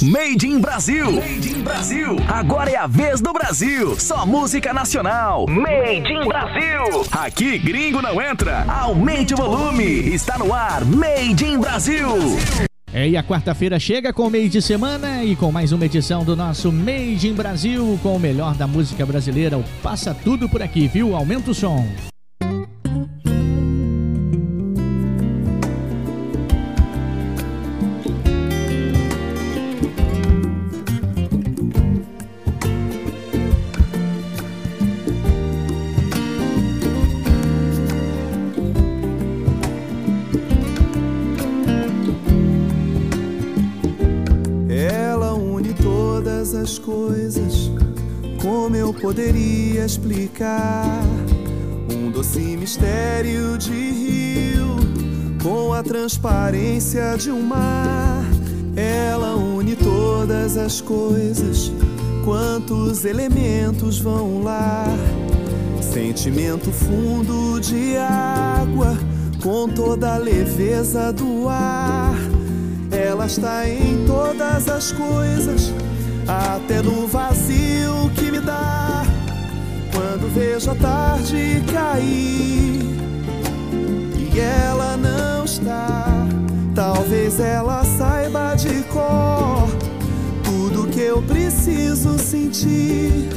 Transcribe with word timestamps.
Made 0.00 0.46
in 0.46 0.60
Brasil. 0.60 1.10
Made 1.10 1.48
in 1.48 1.60
Brasil. 1.60 2.16
Agora 2.28 2.70
é 2.70 2.76
a 2.76 2.86
vez 2.86 3.20
do 3.20 3.32
Brasil. 3.32 3.98
Só 3.98 4.24
música 4.24 4.72
nacional. 4.72 5.44
Made 5.48 6.12
in 6.12 6.24
Brasil. 6.24 7.04
Aqui 7.10 7.58
gringo 7.58 8.00
não 8.00 8.22
entra. 8.22 8.64
Aumente 8.68 9.34
o 9.34 9.36
volume. 9.36 9.82
Está 9.82 10.38
no 10.38 10.54
ar. 10.54 10.84
Made 10.84 11.44
in 11.44 11.58
Brasil. 11.58 12.06
É, 12.94 13.08
e 13.08 13.16
a 13.16 13.24
quarta-feira 13.24 13.80
chega 13.80 14.12
com 14.12 14.28
o 14.28 14.30
meio 14.30 14.48
de 14.48 14.62
semana 14.62 15.24
e 15.24 15.34
com 15.34 15.50
mais 15.50 15.72
uma 15.72 15.84
edição 15.84 16.24
do 16.24 16.36
nosso 16.36 16.70
Made 16.70 17.26
in 17.26 17.34
Brasil 17.34 17.98
com 18.00 18.14
o 18.14 18.20
melhor 18.20 18.54
da 18.54 18.68
música 18.68 19.04
brasileira. 19.04 19.58
O 19.58 19.64
Passa 19.82 20.14
tudo 20.14 20.48
por 20.48 20.62
aqui, 20.62 20.86
viu? 20.86 21.16
Aumenta 21.16 21.50
o 21.50 21.54
som. 21.54 21.84
Explicar 49.88 51.02
um 51.90 52.10
doce 52.10 52.58
mistério 52.58 53.56
de 53.56 53.72
rio 53.72 54.76
com 55.42 55.72
a 55.72 55.82
transparência 55.82 57.16
de 57.16 57.30
um 57.30 57.40
mar. 57.40 58.22
Ela 58.76 59.34
une 59.34 59.74
todas 59.74 60.58
as 60.58 60.82
coisas, 60.82 61.72
quantos 62.22 63.06
elementos 63.06 63.98
vão 63.98 64.42
lá. 64.42 64.84
Sentimento 65.80 66.70
fundo 66.70 67.58
de 67.58 67.96
água, 67.96 68.94
com 69.42 69.70
toda 69.70 70.16
a 70.16 70.18
leveza 70.18 71.14
do 71.14 71.48
ar. 71.48 72.14
Ela 72.90 73.24
está 73.24 73.66
em 73.66 74.04
todas 74.06 74.68
as 74.68 74.92
coisas, 74.92 75.72
até 76.26 76.82
no 76.82 77.06
vazio 77.06 78.10
que 78.14 78.30
me 78.30 78.40
dá 78.40 78.77
quando 79.98 80.32
vejo 80.32 80.70
a 80.70 80.74
tarde 80.76 81.60
cair 81.72 82.78
e 84.16 84.38
ela 84.38 84.96
não 84.96 85.44
está, 85.44 86.06
talvez 86.72 87.40
ela 87.40 87.82
saiba 87.82 88.54
de 88.54 88.84
cor 88.84 89.68
tudo 90.44 90.86
que 90.86 91.00
eu 91.00 91.20
preciso 91.22 92.16
sentir. 92.16 93.28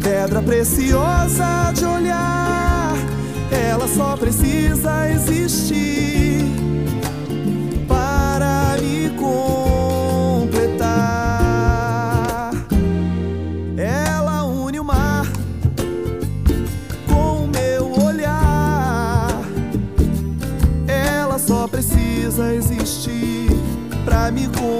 Pedra 0.00 0.40
preciosa 0.40 1.72
de 1.74 1.84
olhar, 1.84 2.94
ela 3.50 3.88
só 3.88 4.16
precisa 4.16 5.10
existir 5.10 6.25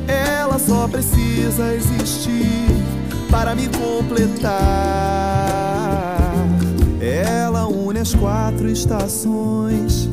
Ela 0.06 0.58
só 0.58 0.86
precisa 0.88 1.74
existir 1.74 2.68
para 3.30 3.54
me 3.54 3.68
completar. 3.68 4.52
Ela 7.00 7.66
une 7.66 8.00
as 8.00 8.14
quatro 8.14 8.68
estações, 8.68 10.08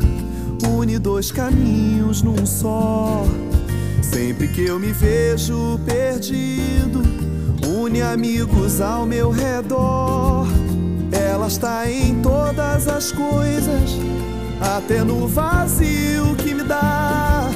une 0.68 0.98
dois 1.00 1.32
caminhos 1.32 2.22
num 2.22 2.46
só. 2.46 3.26
Sempre 4.02 4.48
que 4.50 4.66
eu 4.66 4.80
me 4.80 4.92
vejo 4.92 5.80
perdido 5.86 7.31
une 7.82 8.02
amigos 8.02 8.80
ao 8.80 9.06
meu 9.06 9.32
redor. 9.32 10.46
Ela 11.12 11.48
está 11.48 11.90
em 11.90 12.22
todas 12.22 12.88
as 12.88 13.12
coisas, 13.12 13.98
até 14.60 15.04
no 15.04 15.28
vazio 15.28 16.36
que 16.36 16.54
me 16.54 16.64
dá. 16.64 17.50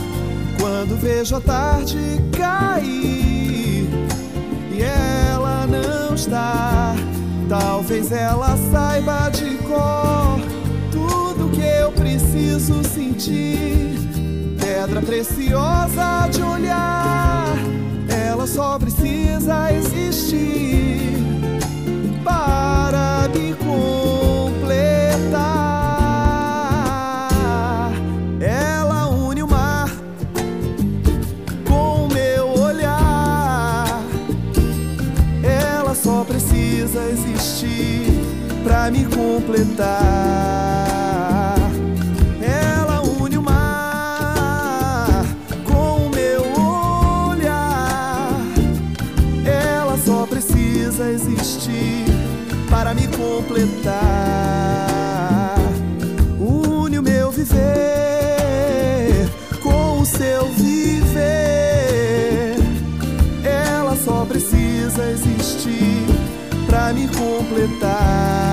Quando 0.59 1.00
vejo 1.00 1.35
a 1.35 1.41
tarde 1.41 2.00
cair 2.31 3.88
e 4.72 4.81
ela 4.81 5.68
não 5.68 6.16
está, 6.16 6.96
talvez 7.47 8.12
ela 8.12 8.58
saiba 8.72 9.30
de 9.30 9.56
cor 9.58 10.40
tudo 10.91 11.52
que 11.52 11.62
eu 11.62 11.91
preciso 11.91 12.84
sentir. 12.84 13.96
Pedra 14.59 15.02
preciosa 15.02 16.28
de 16.31 16.41
olhar 16.41 17.56
ela 18.46 18.47
só 18.47 18.78
precisa 18.78 19.74
existir 19.74 20.15
completar. 39.46 40.26
precisa 50.96 51.12
existir 51.12 52.06
para 52.70 52.94
me 52.94 53.06
completar. 53.08 53.94
Une 56.40 57.00
o 57.00 57.04
meu 57.04 57.32
viver 57.32 57.60
com 59.62 60.00
o 60.00 60.06
seu 60.06 60.46
viver. 60.54 62.56
Ela 63.44 63.98
só 63.98 64.24
precisa 64.26 65.12
existir 65.12 66.06
para 66.68 66.94
me 66.94 67.10
completar. 67.10 68.45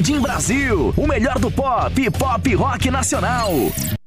Made 0.00 0.14
in 0.14 0.22
Brasil. 0.22 0.94
O 0.96 1.06
melhor 1.06 1.38
do 1.38 1.50
pop 1.50 2.10
pop 2.10 2.56
rock 2.56 2.90
nacional. 2.90 3.99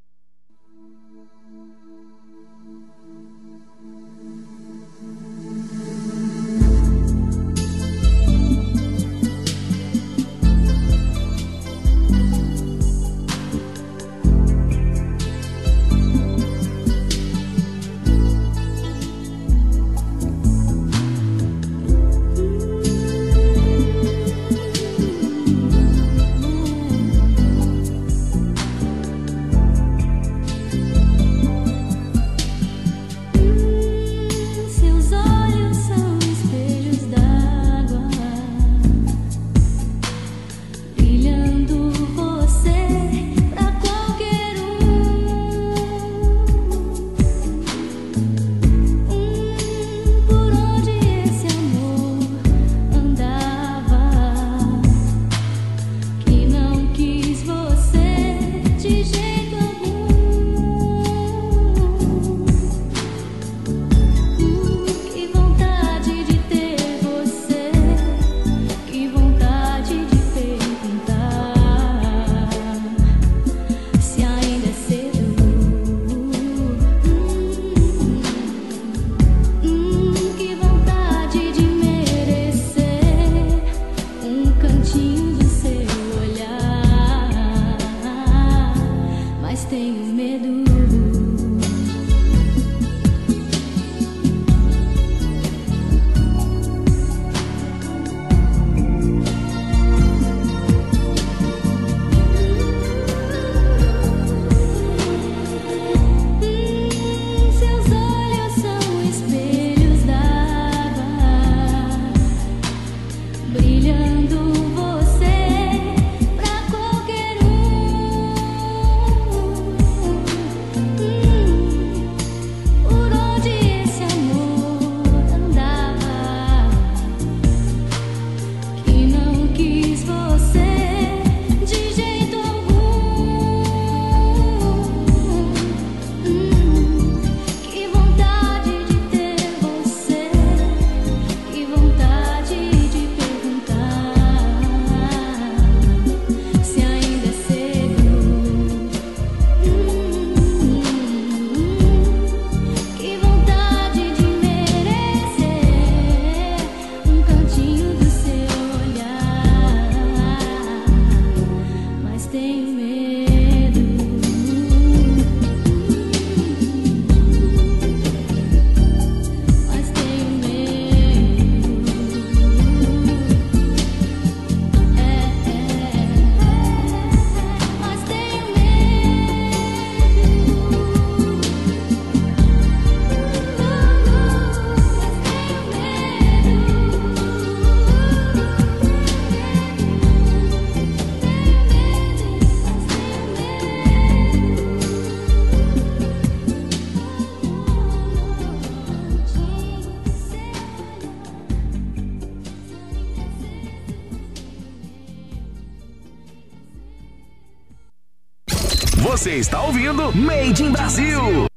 ouvindo 209.73 210.15
Made 210.15 210.61
in 210.61 210.71
Brasil. 210.71 211.52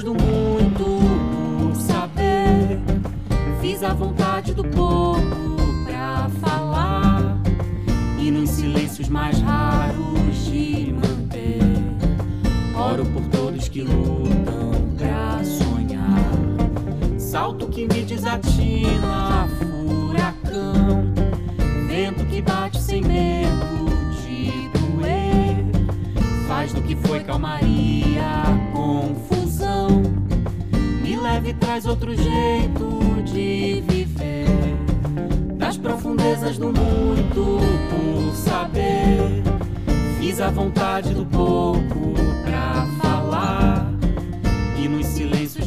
do 0.00 0.14
mundo. 0.14 0.31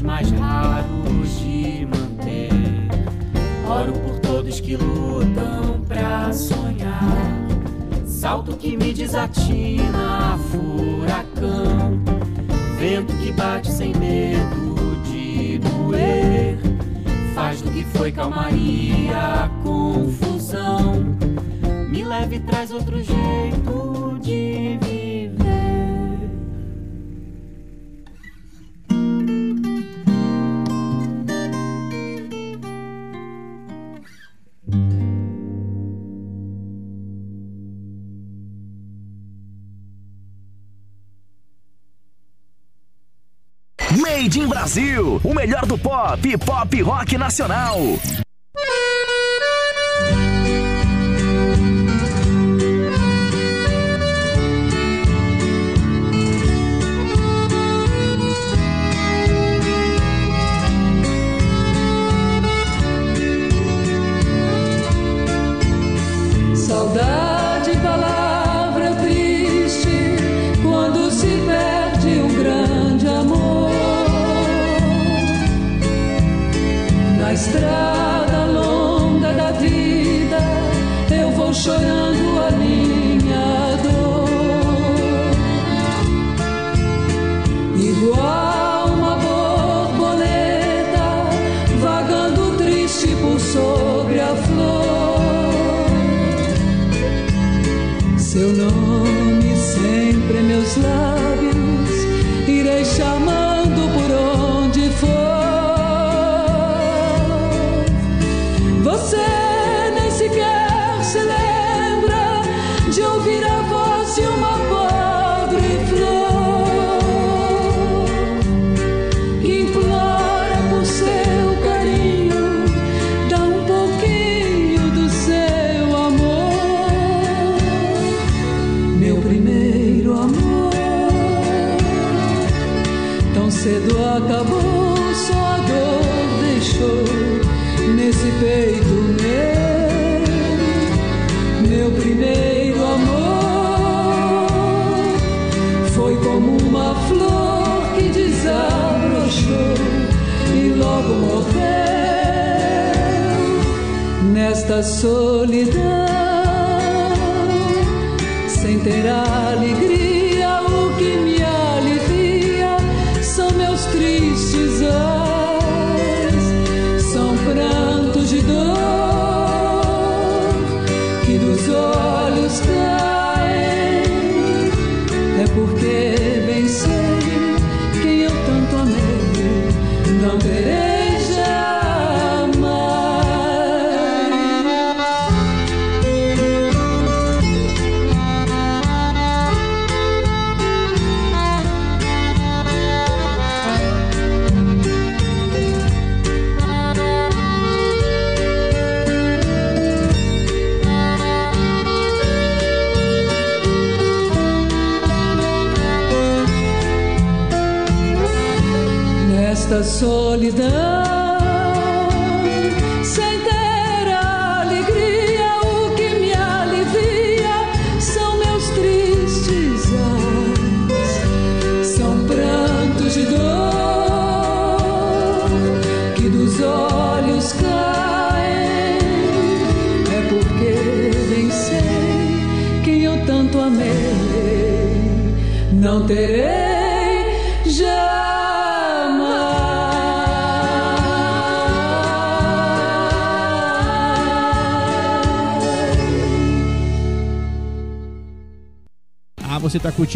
mais 0.06 0.30
raros 0.32 1.40
de 1.40 1.88
manter. 1.88 2.52
Oro 3.68 3.94
por 3.94 4.20
todos 4.20 4.60
que 4.60 4.78
lutam 4.78 5.82
pra 5.88 6.32
sonhar. 6.32 7.48
Salto 8.06 8.56
que 8.56 8.78
me 8.78 8.94
desatina, 8.94 10.38
furacão. 10.52 12.00
Vento 12.78 13.14
que 13.18 13.32
bate 13.32 13.72
sem 13.72 13.94
medo 13.96 15.02
de 15.04 15.58
doer. 15.58 16.58
Faz 17.34 17.62
do 17.62 17.72
que 17.72 17.84
foi 17.84 18.12
calmaria, 18.12 19.50
confusão. 19.64 21.04
Me 21.90 22.04
leve 22.04 22.36
e 22.36 22.40
traz 22.42 22.72
outro 22.72 22.98
jeito 23.02 24.20
de 24.22 24.78
viver. 24.80 24.85
Brasil, 44.48 45.22
o 45.24 45.34
melhor 45.34 45.66
do 45.66 45.78
pop 45.78 46.38
pop 46.38 46.82
rock 46.82 47.18
nacional. 47.18 47.80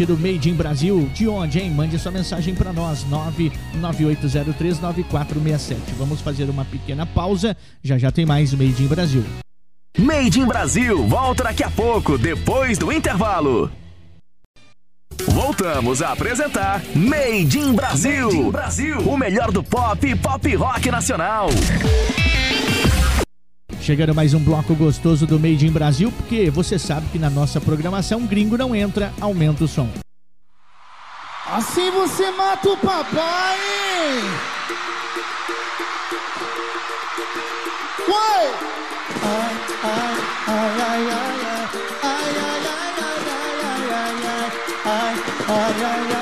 curtindo 0.00 0.14
o 0.14 0.18
Made 0.18 0.50
in 0.50 0.54
Brasil? 0.54 1.10
De 1.12 1.28
onde, 1.28 1.60
hein? 1.60 1.70
Mande 1.70 1.98
sua 1.98 2.12
mensagem 2.12 2.54
para 2.54 2.72
nós, 2.72 3.04
998039467. 3.74 5.76
Vamos 5.98 6.20
fazer 6.20 6.48
uma 6.48 6.64
pequena 6.64 7.04
pausa, 7.04 7.56
já 7.82 7.98
já 7.98 8.10
tem 8.10 8.24
mais 8.24 8.54
Made 8.54 8.82
in 8.82 8.86
Brasil. 8.86 9.24
Made 9.98 10.40
in 10.40 10.46
Brasil 10.46 11.06
volta 11.06 11.44
daqui 11.44 11.62
a 11.62 11.70
pouco, 11.70 12.16
depois 12.16 12.78
do 12.78 12.90
intervalo. 12.92 13.70
Voltamos 15.28 16.00
a 16.00 16.12
apresentar 16.12 16.82
Made 16.94 17.58
in 17.58 17.74
Brasil. 17.74 18.50
Brasil, 18.50 19.00
o 19.00 19.18
melhor 19.18 19.52
do 19.52 19.62
pop 19.62 20.06
e 20.06 20.16
pop 20.16 20.56
rock 20.56 20.90
nacional. 20.90 21.50
Chegando 23.90 24.14
mais 24.14 24.34
um 24.34 24.38
bloco 24.38 24.72
gostoso 24.76 25.26
do 25.26 25.36
Made 25.36 25.66
in 25.66 25.72
Brasil, 25.72 26.12
porque 26.12 26.48
você 26.48 26.78
sabe 26.78 27.08
que 27.10 27.18
na 27.18 27.28
nossa 27.28 27.60
programação 27.60 28.24
gringo 28.24 28.56
não 28.56 28.72
entra, 28.72 29.12
aumenta 29.20 29.64
o 29.64 29.66
som. 29.66 29.88
Assim 31.44 31.90
você 31.90 32.30
mata 32.30 32.70
o 32.70 32.76
papai! 32.76 33.58
Ué! 38.06 38.54
Ai, 39.24 39.56
ai, 39.82 40.14
ai, 40.46 40.70
ai, 40.78 41.10
ai, 41.10 41.66
ai, 42.04 42.30
ai, 42.38 42.60
ai, 42.60 42.94
ai, 42.94 43.90
ai, 43.90 43.90
ai, 43.90 44.16
ai, 44.84 45.16
ai, 45.48 45.82
ai, 45.82 46.14
ai. 46.14 46.19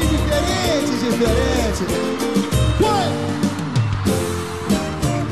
Diferente, 0.00 0.92
diferente. 1.04 1.84
Ué! 2.82 3.02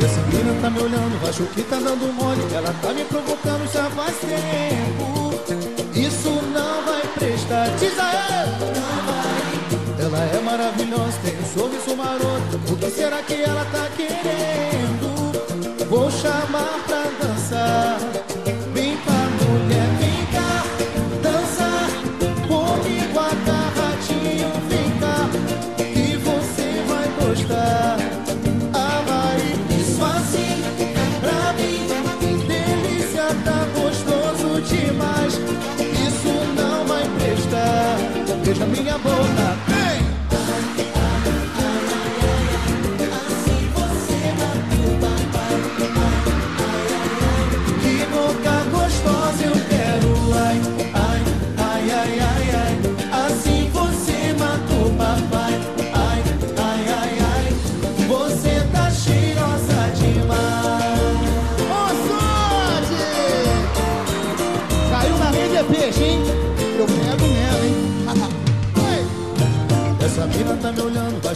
Essa 0.04 0.20
menina 0.22 0.60
tá 0.60 0.70
me 0.70 0.80
olhando, 0.80 1.28
acho 1.28 1.42
que 1.44 1.62
tá 1.62 1.76
dando 1.76 2.12
mole. 2.12 2.42
Ela 2.54 2.74
tá 2.82 2.92
me 2.92 3.04
provocando 3.04 3.72
já 3.72 3.88
faz 3.90 4.16
tempo. 4.18 5.34
Isso 5.94 6.30
não 6.30 6.84
vai 6.84 7.02
prestar, 7.18 7.68
diz 7.78 7.98
a 7.98 8.12
ela. 8.12 8.58
Não 8.74 9.02
vai. 9.06 9.20
Ela 10.04 10.18
é 10.18 10.40
maravilhosa, 10.40 11.18
tem 11.22 11.36
um 11.38 11.44
sorriso 11.46 11.96
maroto. 11.96 12.72
O 12.72 12.76
que 12.76 12.90
será 12.90 13.22
que 13.22 13.34
ela 13.34 13.64
tá 13.66 13.88
querendo? 13.96 15.30
Vou 15.88 16.10
chamar 16.10 16.78
pra 16.86 17.04
dançar. 17.20 17.39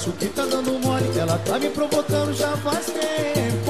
Acho 0.05 0.13
que 0.13 0.27
tá 0.27 0.45
dando 0.45 0.79
mole. 0.79 1.19
Ela 1.19 1.39
tá 1.39 1.59
me 1.59 1.71
provocando 1.71 2.35
já 2.35 2.55
faz 2.59 2.87
tempo. 2.87 3.64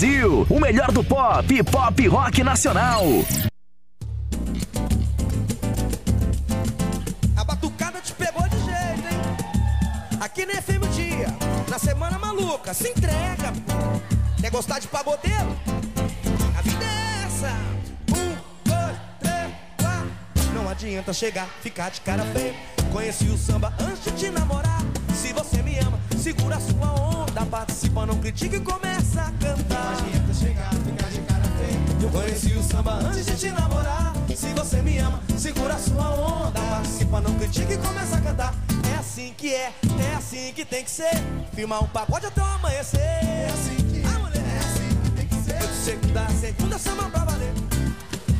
Brasil, 0.00 0.46
o 0.48 0.58
melhor 0.58 0.90
do 0.92 1.04
pop 1.04 1.62
pop 1.64 2.08
rock 2.08 2.42
nacional. 2.42 3.04
A 7.36 7.44
batucada 7.44 8.00
te 8.00 8.14
pegou 8.14 8.48
de 8.48 8.56
jeito, 8.60 9.12
hein? 9.12 10.18
Aqui 10.18 10.46
nem 10.46 10.56
FM 10.56 10.88
Dia, 10.94 11.26
na 11.68 11.78
semana 11.78 12.18
maluca, 12.18 12.72
se 12.72 12.88
entrega. 12.88 13.52
Quer 14.40 14.50
gostar 14.50 14.78
de 14.78 14.88
pagodeiro? 14.88 15.54
A 16.56 16.62
vida 16.62 16.82
é 16.82 17.26
essa. 17.26 17.52
Um, 18.16 18.36
dois, 18.64 18.96
três, 19.20 19.52
quatro. 19.76 20.54
Não 20.54 20.66
adianta 20.66 21.12
chegar, 21.12 21.46
ficar 21.60 21.90
de 21.90 22.00
cara 22.00 22.24
feia. 22.24 22.54
Conheci 22.90 23.26
o 23.26 23.36
samba 23.36 23.74
antes 23.78 24.04
de 24.04 24.12
te 24.12 24.30
namorar. 24.30 24.80
Se 25.14 25.34
você 25.34 25.62
me 25.62 25.78
ama, 25.78 26.00
segura 26.16 26.58
sua 26.58 26.90
onda. 26.90 27.44
Participa, 27.44 28.06
não 28.06 28.16
critica 28.16 28.56
e 28.56 28.60
tem 40.80 40.84
que 40.84 40.90
ser. 40.90 41.10
Filmar 41.54 41.84
um 41.84 41.88
pagode 41.88 42.26
até 42.26 42.40
o 42.40 42.44
amanhecer. 42.44 43.00
É 43.00 43.50
assim 43.52 43.76
que 43.86 43.98
é, 43.98 44.18
mulher. 44.18 44.38
é 44.38 44.58
assim 44.58 45.02
que 45.02 45.10
tem 45.10 45.26
que 45.26 45.34
ser. 45.34 45.62
Eu 45.62 45.68
segunda, 45.74 46.28
segunda, 46.30 46.78
samba 46.78 47.10
pra 47.10 47.24
valer. 47.24 47.52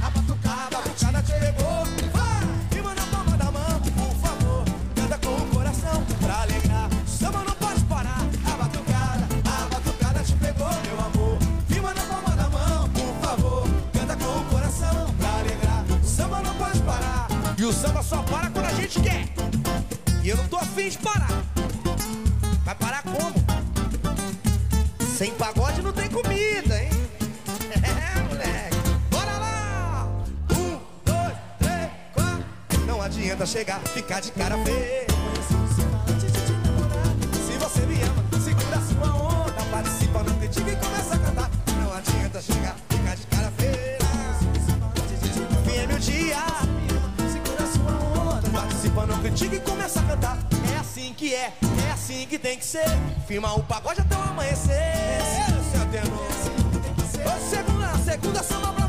A 0.02 0.10
batucada, 0.10 0.78
a 0.78 0.80
batucada 0.80 1.22
te 1.22 1.32
pegou. 1.32 1.84
Vai! 2.12 2.42
Firma 2.70 2.94
na 2.94 3.02
palma 3.02 3.36
da 3.36 3.50
mão, 3.50 3.80
por 3.82 4.14
favor. 4.22 4.64
Canta 4.94 5.18
com 5.18 5.34
o 5.34 5.46
coração 5.54 6.02
pra 6.18 6.42
alegrar. 6.42 6.88
Samba 7.06 7.44
não 7.44 7.54
pode 7.54 7.84
parar. 7.84 8.20
A 8.46 8.56
batucada, 8.56 9.28
a 9.44 9.68
batucada 9.68 10.22
te 10.22 10.32
pegou, 10.36 10.70
meu 10.86 11.00
amor. 11.04 11.38
Firma 11.68 11.92
na 11.92 12.02
palma 12.02 12.36
da 12.36 12.48
mão, 12.48 12.88
por 12.88 13.28
favor. 13.28 13.68
Canta 13.92 14.16
com 14.16 14.38
o 14.38 14.44
coração 14.46 15.14
pra 15.18 15.28
alegrar. 15.40 15.84
Samba 16.02 16.40
não 16.40 16.54
pode 16.54 16.80
parar. 16.84 17.28
E 17.58 17.64
o 17.66 17.72
samba 17.72 18.02
só 18.02 18.22
para 18.22 18.48
quando 18.48 18.64
a 18.64 18.72
gente 18.72 18.98
quer. 19.00 19.28
E 20.22 20.28
eu 20.30 20.38
não 20.38 20.48
tô 20.48 20.56
afim 20.56 20.88
de 20.88 20.96
parar. 20.96 21.49
Vai 22.70 22.76
parar 22.76 23.02
como? 23.02 23.34
Sem 25.18 25.34
pagode 25.34 25.82
não 25.82 25.92
tem 25.92 26.08
comida, 26.08 26.80
hein? 26.80 26.90
É, 27.82 28.20
moleque. 28.22 28.76
Bora 29.10 29.38
lá! 29.38 30.08
Um, 30.52 30.78
dois, 31.04 31.34
três, 31.58 31.90
quatro. 32.14 32.86
Não 32.86 33.02
adianta 33.02 33.44
chegar, 33.44 33.80
ficar 33.80 34.20
de 34.20 34.30
cara 34.30 34.56
feia. 34.58 35.04
Se 37.44 37.58
você 37.58 37.80
me 37.86 38.00
ama, 38.02 38.24
segura 38.40 38.80
sua 38.82 39.16
onda. 39.16 39.62
Participa, 39.72 40.22
não 40.22 40.38
critica 40.38 40.70
e 40.70 40.76
começa 40.76 41.14
a 41.16 41.18
cantar. 41.18 41.50
Não 41.82 41.92
adianta 41.92 42.40
chegar, 42.40 42.76
ficar 42.88 43.16
de 43.16 43.26
cara 43.26 43.50
feia. 43.58 43.98
Fim 45.64 45.76
é 45.76 45.86
meu 45.88 45.98
dia. 45.98 46.36
Segura 47.32 47.66
sua 47.66 48.36
onda. 48.36 48.48
Participa, 48.48 49.06
não 49.06 49.18
critica 49.18 49.56
e 49.56 49.60
começa 49.60 49.98
a 49.98 50.02
cantar. 50.04 50.38
É 50.72 50.78
assim 50.78 51.12
que 51.12 51.34
é 51.34 51.52
assim 52.10 52.26
que 52.26 52.38
tem 52.38 52.58
que 52.58 52.64
ser. 52.64 52.84
Firma 53.26 53.54
o 53.54 53.62
pagode 53.62 54.00
até 54.00 54.16
o 54.16 54.22
amanhecer. 54.22 54.94
Seu 55.70 55.86
tenor. 55.86 56.26
Ô, 57.24 57.50
Segunda, 57.50 57.98
segunda 57.98 58.42
samba 58.42 58.79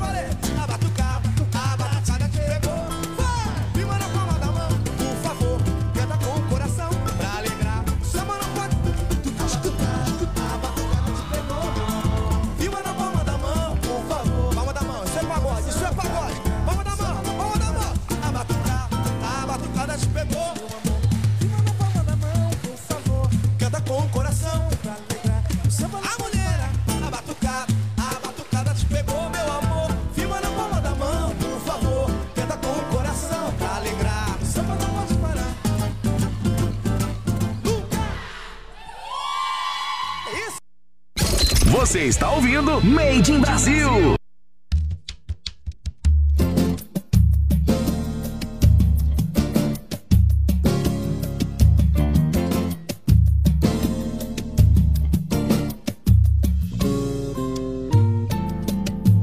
está 42.22 42.36
ouvindo 42.36 42.80
Made 42.84 43.32
in 43.32 43.40
Brasil. 43.40 44.16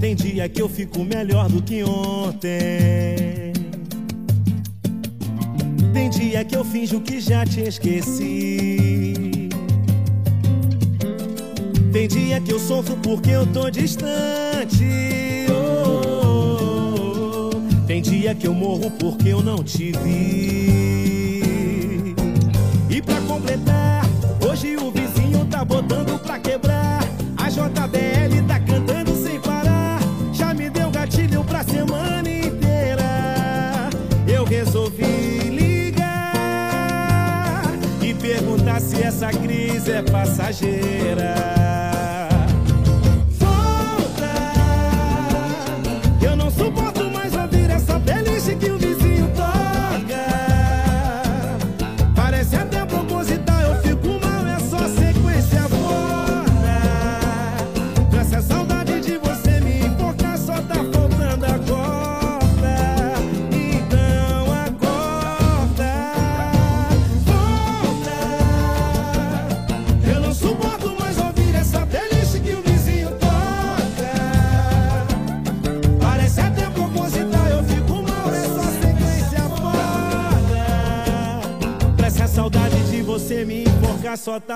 Tem 0.00 0.16
dia 0.16 0.48
que 0.48 0.60
eu 0.60 0.68
fico 0.68 1.04
melhor 1.04 1.48
do 1.48 1.62
que 1.62 1.84
ontem. 1.84 3.52
Tem 5.92 6.10
dia 6.10 6.44
que 6.44 6.56
eu 6.56 6.64
finjo 6.64 7.00
que 7.00 7.20
já 7.20 7.46
te 7.46 7.60
esqueci. 7.60 8.87
Dia 12.08 12.40
que 12.40 12.52
eu 12.52 12.58
sofro 12.58 12.96
porque 12.96 13.30
eu 13.30 13.46
tô 13.46 13.70
distante. 13.70 15.46
Oh, 15.50 17.50
Tem 17.86 18.00
dia 18.02 18.34
que 18.34 18.46
eu 18.46 18.54
morro 18.54 18.90
porque 18.92 19.28
eu 19.28 19.42
não 19.42 19.62
te 19.62 19.92
vi. 19.92 22.14
E 22.88 23.02
pra 23.02 23.20
completar, 23.22 24.04
hoje 24.48 24.76
o 24.76 24.90
vizinho 24.90 25.44
tá 25.46 25.64
botando 25.64 26.18
pra 26.20 26.38
quebrar. 26.38 27.00
A 27.36 27.48
JBL 27.50 28.46
tá 28.48 28.58
cantando 28.60 29.14
sem 29.14 29.38
parar. 29.40 30.00
Já 30.32 30.54
me 30.54 30.70
deu 30.70 30.90
gatilho 30.90 31.44
pra 31.44 31.62
semana 31.62 32.28
inteira. 32.28 33.90
Eu 34.26 34.44
resolvi 34.44 35.50
ligar 35.50 36.02
e 38.02 38.14
perguntar 38.14 38.80
se 38.80 39.02
essa 39.02 39.28
crise 39.28 39.92
é 39.92 40.02
passageira. 40.02 41.67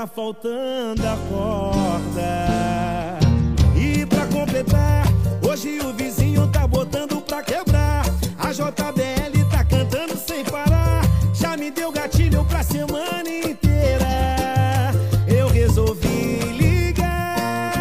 Faltando 0.06 1.02
a 1.06 1.16
corda. 1.28 3.18
E 3.76 4.06
pra 4.06 4.26
completar, 4.26 5.04
hoje 5.46 5.80
o 5.80 5.92
vizinho 5.92 6.46
tá 6.48 6.66
botando 6.66 7.20
pra 7.20 7.42
quebrar. 7.42 8.04
A 8.38 8.52
JBL 8.52 9.44
tá 9.50 9.64
cantando 9.64 10.16
sem 10.16 10.44
parar. 10.44 11.02
Já 11.34 11.56
me 11.56 11.70
deu 11.70 11.92
gatilho 11.92 12.44
pra 12.44 12.62
semana 12.62 13.28
inteira. 13.28 14.92
Eu 15.26 15.48
resolvi 15.48 16.38
ligar 16.56 17.72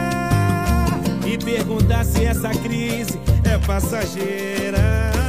e 1.25 1.37
perguntar 1.37 2.03
se 2.05 2.25
essa 2.25 2.49
crise 2.49 3.19
é 3.43 3.57
passageira. 3.65 5.20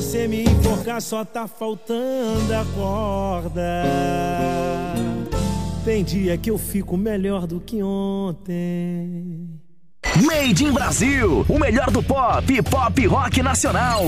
você 0.00 0.26
me 0.26 0.44
enforcar, 0.44 1.02
só 1.02 1.26
tá 1.26 1.46
faltando 1.46 2.54
a 2.54 2.64
corda. 2.74 3.84
Tem 5.84 6.02
dia 6.02 6.38
que 6.38 6.50
eu 6.50 6.56
fico 6.56 6.96
melhor 6.96 7.46
do 7.46 7.60
que 7.60 7.82
ontem. 7.82 9.50
Made 10.24 10.64
in 10.64 10.72
Brasil, 10.72 11.44
o 11.46 11.58
melhor 11.58 11.90
do 11.90 12.02
pop, 12.02 12.62
pop 12.62 13.06
rock 13.06 13.42
nacional. 13.42 14.00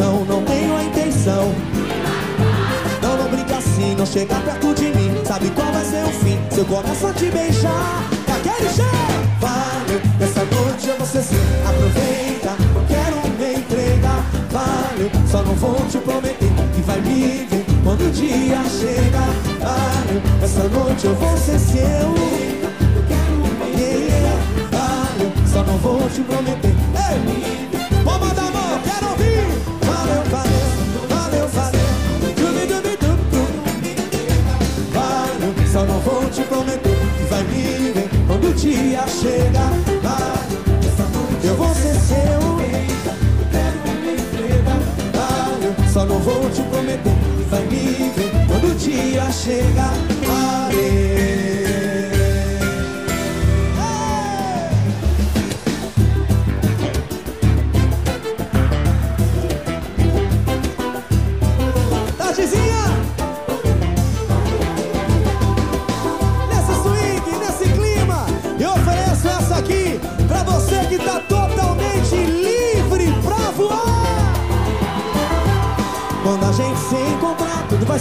não 0.00 0.42
tenho 0.44 0.76
a 0.76 0.84
intenção. 0.84 1.52
Não, 3.02 3.16
não 3.16 3.28
brinca 3.30 3.56
assim, 3.56 3.94
não 3.96 4.06
chega 4.06 4.34
perto 4.36 4.74
de 4.74 4.84
mim. 4.84 5.20
Sabe 5.24 5.50
qual 5.50 5.70
vai 5.72 5.84
ser 5.84 6.04
o 6.04 6.10
fim, 6.10 6.38
se 6.50 6.58
eu 6.58 6.64
começar 6.64 7.10
a 7.10 7.12
te 7.12 7.26
beijar 7.26 8.04
tá 8.26 8.32
Daquele 8.32 8.68
jeito 8.68 9.22
Valeu, 9.40 10.00
essa 10.20 10.44
noite 10.44 10.88
eu 10.88 10.96
vou 10.96 11.06
ser 11.06 11.22
sim. 11.22 11.36
Aproveita, 11.68 12.56
eu 12.74 12.84
quero 12.88 13.16
me 13.38 13.60
entregar. 13.60 14.24
Valeu, 14.50 15.10
só 15.30 15.42
não 15.42 15.54
vou 15.54 15.74
te 15.88 15.98
prometer 15.98 16.50
Que 16.74 16.82
vai 16.82 17.00
me 17.00 17.46
ver 17.46 17.64
quando 17.82 18.06
o 18.06 18.10
dia 18.10 18.62
chega 18.68 19.20
Valeu, 19.60 20.22
essa 20.42 20.68
noite 20.68 21.06
eu 21.06 21.14
vou 21.14 21.36
ser 21.36 21.58
seu. 21.58 21.80
Eu 21.80 23.04
quero 23.08 23.32
me 23.36 23.70
entregar. 23.70 24.38
Valeu, 24.70 25.32
só 25.52 25.62
não 25.62 25.76
vou 25.78 26.08
te 26.08 26.20
prometer. 26.22 26.70
Ei! 26.70 27.71
chega, 39.08 39.64
vai. 40.02 40.42
Essa 40.86 41.04
noite 41.08 41.46
eu 41.46 41.56
vou 41.56 41.74
ser 41.74 41.94
seu. 41.94 42.16
Eu 42.16 43.46
quero 43.50 43.78
me 44.00 44.12
entregar. 44.14 44.80
Só 45.92 46.04
não 46.04 46.18
vou 46.18 46.48
te 46.50 46.62
prometer, 46.62 47.16
vai 47.50 47.62
me 47.62 48.10
ver 48.16 48.30
quando 48.48 48.72
o 48.72 48.74
dia 48.74 49.30
chega, 49.30 49.90
parei. 50.26 51.61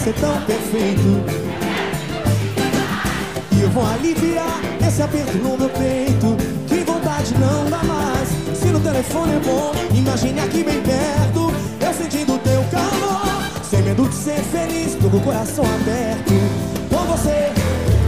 ser 0.04 0.14
tão 0.14 0.42
perfeito. 0.42 1.24
E 3.52 3.62
eu 3.62 3.70
vou 3.70 3.86
aliviar 3.86 4.60
esse 4.88 5.02
aperto 5.02 5.38
no 5.38 5.58
meu 5.58 5.70
peito. 5.70 6.36
Que 6.68 6.84
vontade 6.84 7.36
não 7.38 7.70
dá 7.70 7.84
mais. 7.84 8.30
Se 8.58 8.68
no 8.70 8.80
telefone 8.80 9.34
é 9.36 9.40
bom, 9.40 9.72
imagine 9.94 10.40
aqui 10.40 10.64
bem 10.64 10.82
perto. 10.82 11.54
Eu 11.80 11.94
sentindo 11.94 12.40
teu 12.40 12.64
calor 12.72 13.62
Sem 13.70 13.82
medo 13.84 14.08
de 14.08 14.16
ser 14.16 14.40
feliz, 14.44 14.96
tô 14.96 15.10
com 15.10 15.18
o 15.18 15.22
coração 15.22 15.66
aberto 15.66 16.32
Com 16.90 17.04
você, 17.12 17.52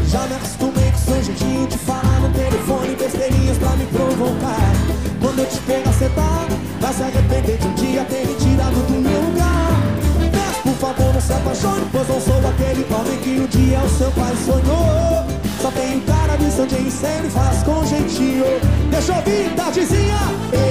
já 0.07 0.25
me 0.27 0.35
acostumei 0.35 0.89
com 0.89 0.97
seu 0.97 1.23
jeitinho 1.23 1.67
de 1.67 1.77
falar 1.79 2.19
no 2.21 2.29
telefone 2.29 2.95
Besteirinhas 2.95 3.57
pra 3.57 3.71
me 3.71 3.85
provocar. 3.87 4.71
Quando 5.19 5.39
eu 5.39 5.45
te 5.45 5.57
pego 5.59 5.91
cê 5.93 6.09
Vai 6.79 6.93
se 6.93 7.03
arrepender 7.03 7.57
de 7.57 7.67
um 7.67 7.73
dia 7.73 8.05
ter 8.05 8.25
me 8.25 8.35
tirado 8.35 8.87
do 8.87 9.01
meu 9.01 9.12
se 11.33 11.39
apaixone, 11.39 11.85
pois 11.91 12.07
não 12.07 12.21
sou 12.21 12.37
aquele 12.37 12.85
homem 12.93 13.17
que 13.19 13.39
um 13.39 13.47
dia 13.47 13.79
o 13.79 13.89
seu 13.89 14.11
pai 14.11 14.33
sonhou. 14.45 15.25
Só 15.61 15.71
tenho 15.71 16.01
cara 16.01 16.35
de 16.35 16.51
sangue 16.51 16.87
e 16.87 17.29
faz 17.29 17.63
com 17.63 17.85
jeitinho. 17.85 18.45
Deixa 18.91 19.13
eu 19.13 19.21
vir, 19.23 19.55
tardezinha. 19.55 20.62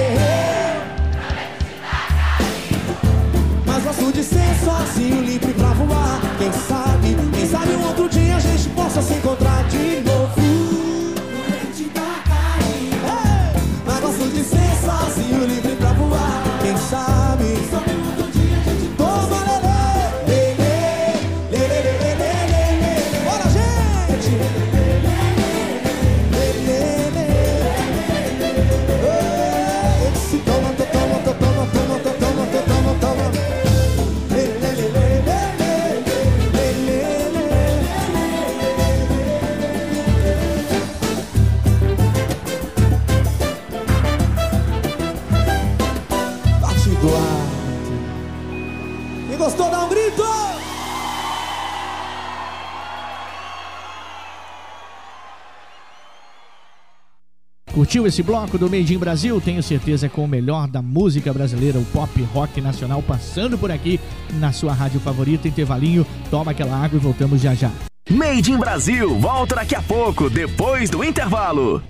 Curtiu 57.93 58.07
esse 58.07 58.23
bloco 58.23 58.57
do 58.57 58.67
Made 58.67 58.91
in 58.91 58.97
Brasil? 58.97 59.39
Tenho 59.39 59.61
certeza 59.61 60.09
com 60.09 60.23
é 60.23 60.25
o 60.25 60.27
melhor 60.27 60.67
da 60.67 60.81
música 60.81 61.31
brasileira, 61.31 61.77
o 61.77 61.85
pop 61.85 62.19
rock 62.33 62.59
nacional 62.59 63.03
passando 63.03 63.55
por 63.55 63.71
aqui 63.71 63.99
na 64.39 64.51
sua 64.51 64.73
rádio 64.73 64.99
favorita. 64.99 65.47
Intervalinho, 65.47 66.03
toma 66.31 66.49
aquela 66.49 66.75
água 66.75 66.97
e 66.97 66.99
voltamos 66.99 67.39
já 67.39 67.53
já. 67.53 67.69
Made 68.09 68.51
in 68.51 68.57
Brasil, 68.57 69.15
volta 69.19 69.53
daqui 69.53 69.75
a 69.75 69.81
pouco, 69.83 70.27
depois 70.27 70.89
do 70.89 71.03
intervalo. 71.03 71.83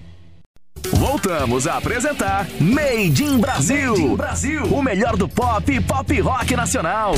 Voltamos 0.92 1.68
a 1.68 1.78
apresentar 1.78 2.50
Made 2.60 3.24
in 3.24 3.38
Brasil, 3.38 3.92
Made 3.92 4.02
in 4.02 4.16
Brasil. 4.18 4.64
o 4.66 4.84
melhor 4.84 5.16
do 5.16 5.30
pop 5.30 5.80
pop 5.84 6.20
rock 6.20 6.54
nacional. 6.54 7.14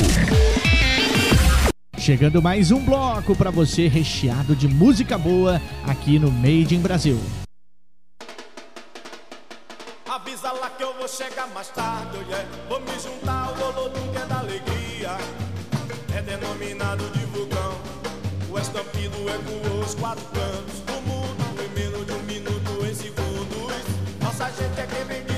Chegando 1.97 2.39
mais 2.39 2.69
um 2.69 2.85
bloco 2.85 3.35
para 3.35 3.49
você 3.49 3.87
recheado 3.87 4.55
de 4.55 4.67
música 4.67 5.17
boa 5.17 5.59
aqui 5.87 6.19
no 6.19 6.29
Made 6.29 6.75
in 6.75 6.81
Brasil. 6.81 7.19
chega 11.15 11.47
mais 11.47 11.69
tarde, 11.69 12.17
olha, 12.17 12.27
yeah. 12.27 12.49
vou 12.67 12.81
me 12.81 12.99
juntar 12.99 13.47
ao 13.47 13.69
Olodum 13.69 14.11
é 14.21 14.25
da 14.25 14.39
alegria. 14.39 15.17
É 16.13 16.21
denominado 16.21 17.09
de 17.11 17.25
vulcão, 17.27 17.77
o 18.49 18.59
estampido 18.59 19.17
é 19.29 19.37
com 19.37 19.79
os 19.79 19.95
quatro 19.95 20.25
cantos 20.25 20.79
do 20.81 20.93
mundo 21.07 21.63
em 21.63 21.69
menos 21.79 22.05
de 22.05 22.11
um 22.11 22.23
minuto 22.23 22.85
em 22.85 22.93
segundos. 22.93 23.85
Nossa 24.21 24.51
gente 24.51 24.77
é 24.77 24.87
quem 24.87 25.05
vem 25.05 25.23
de 25.23 25.34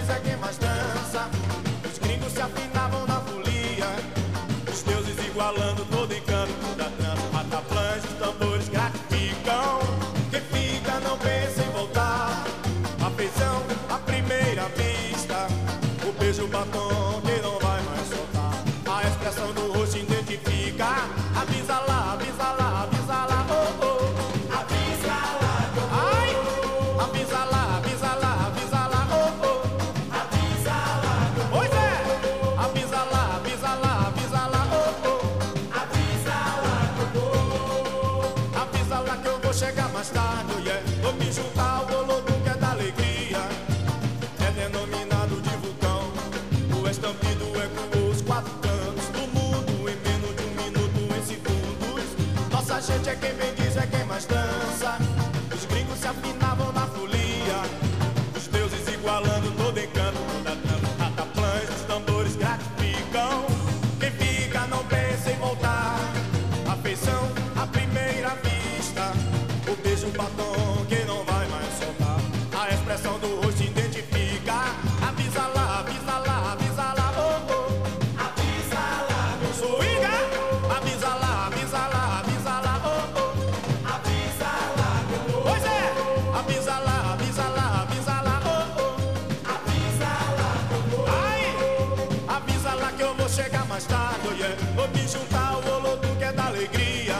alegria 96.57 97.15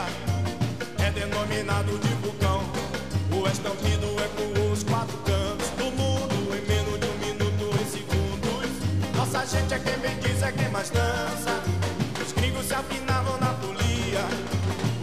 é 0.98 1.10
denominado 1.12 1.96
de 1.98 2.08
vulcão. 2.14 2.60
O 3.30 3.42
Oeste 3.42 3.62
é, 3.64 3.70
é 3.70 4.28
com 4.36 4.72
os 4.72 4.82
quatro 4.82 5.16
cantos 5.18 5.70
do 5.78 5.84
mundo 5.92 6.34
em 6.56 6.66
menos 6.66 6.98
de 6.98 7.06
um 7.06 7.18
minuto 7.24 7.80
em 7.80 7.86
segundos. 7.86 8.70
Nossa 9.14 9.46
gente 9.46 9.74
é 9.74 9.78
quem 9.78 9.96
bendiz, 9.98 10.42
é 10.42 10.50
quem 10.50 10.68
mais 10.70 10.90
dança. 10.90 11.62
Os 12.20 12.32
gringos 12.32 12.66
se 12.66 12.74
afinavam 12.74 13.38
na 13.38 13.54
folia, 13.54 14.24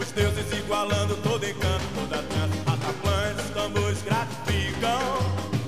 os 0.02 0.12
deuses 0.12 0.52
igualando 0.52 1.16
todo 1.18 1.46
encanto, 1.46 1.86
toda 1.96 2.22
dança. 2.22 2.74
Ataplantes, 2.74 3.50
tambores 3.54 4.02
gratificam. 4.02 5.00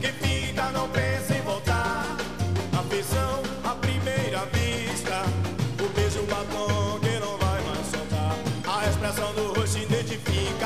Quem 0.01 0.11
fica 0.11 0.71
não 0.71 0.89
pensa 0.89 1.37
em 1.37 1.41
voltar. 1.41 2.17
Afeição 2.77 3.43
a 3.63 3.75
primeira 3.75 4.45
vista, 4.51 5.23
o 5.81 5.87
beijo 5.95 6.21
batom. 6.23 6.86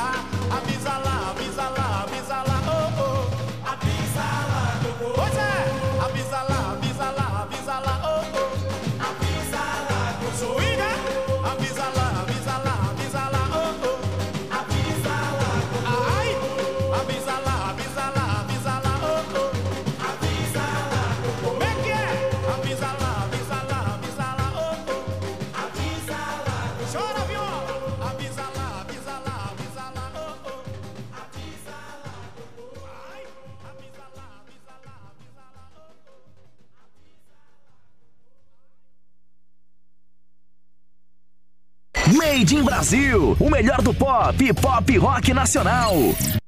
가 0.02 0.31
Brasil. 42.92 43.38
O 43.40 43.50
melhor 43.50 43.82
do 43.82 43.94
pop, 43.94 44.54
pop 44.54 44.98
rock 44.98 45.34
nacional. 45.34 46.41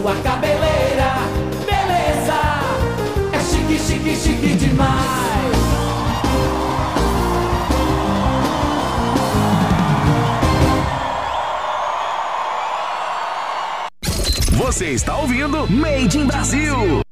sua 0.00 0.14
cabeleira. 0.22 1.12
Beleza, 1.66 2.40
é 3.32 3.40
chique, 3.40 3.78
chique, 3.78 4.16
chique 4.16 4.54
demais. 4.54 4.90
Você 14.52 14.86
está 14.92 15.18
ouvindo 15.18 15.70
Made 15.70 16.18
in 16.18 16.26
Brasil. 16.26 17.02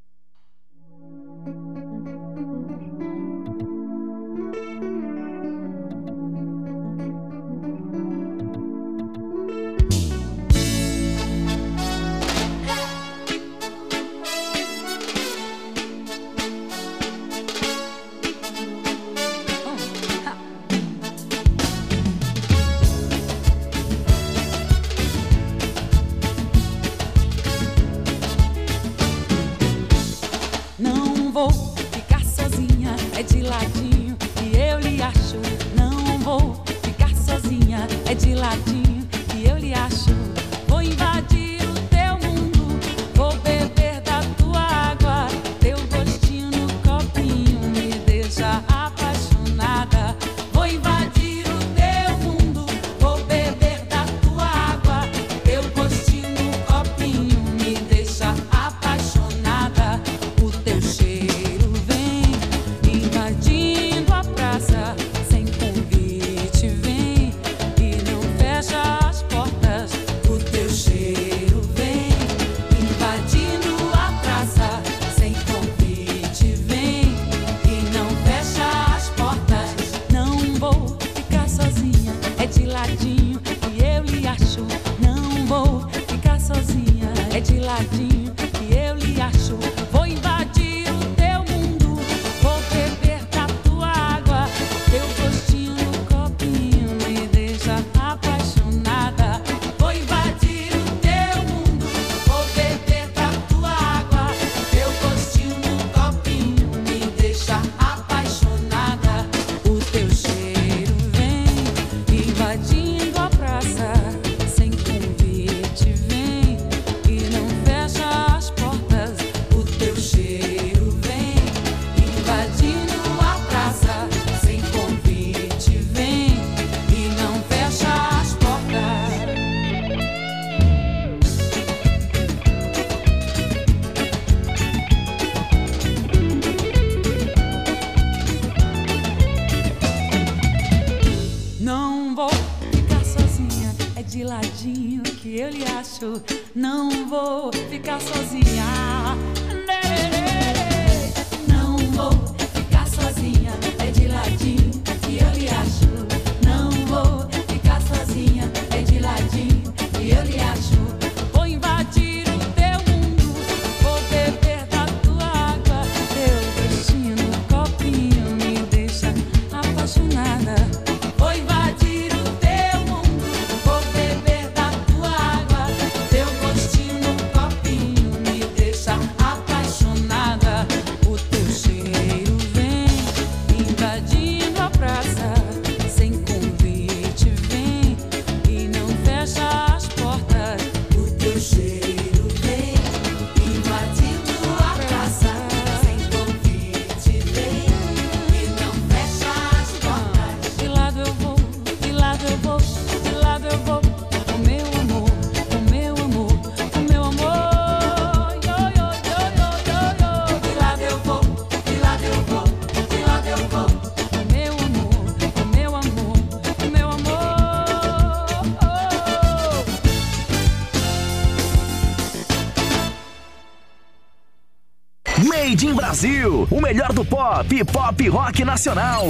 Brasil, 225.88 226.46
o 226.50 226.60
melhor 226.60 226.92
do 226.92 227.02
pop, 227.02 227.64
pop 227.64 228.08
rock 228.10 228.44
nacional. 228.44 229.06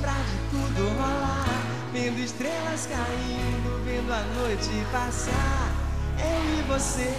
pra 0.00 0.12
de 0.12 0.38
tudo 0.50 0.88
rolar. 0.98 1.44
Vendo 1.92 2.18
estrelas 2.18 2.86
caindo, 2.86 3.84
vendo 3.84 4.12
a 4.12 4.22
noite 4.40 4.70
passar. 4.90 5.72
Eu 6.18 6.58
e 6.58 6.62
você 6.62 7.12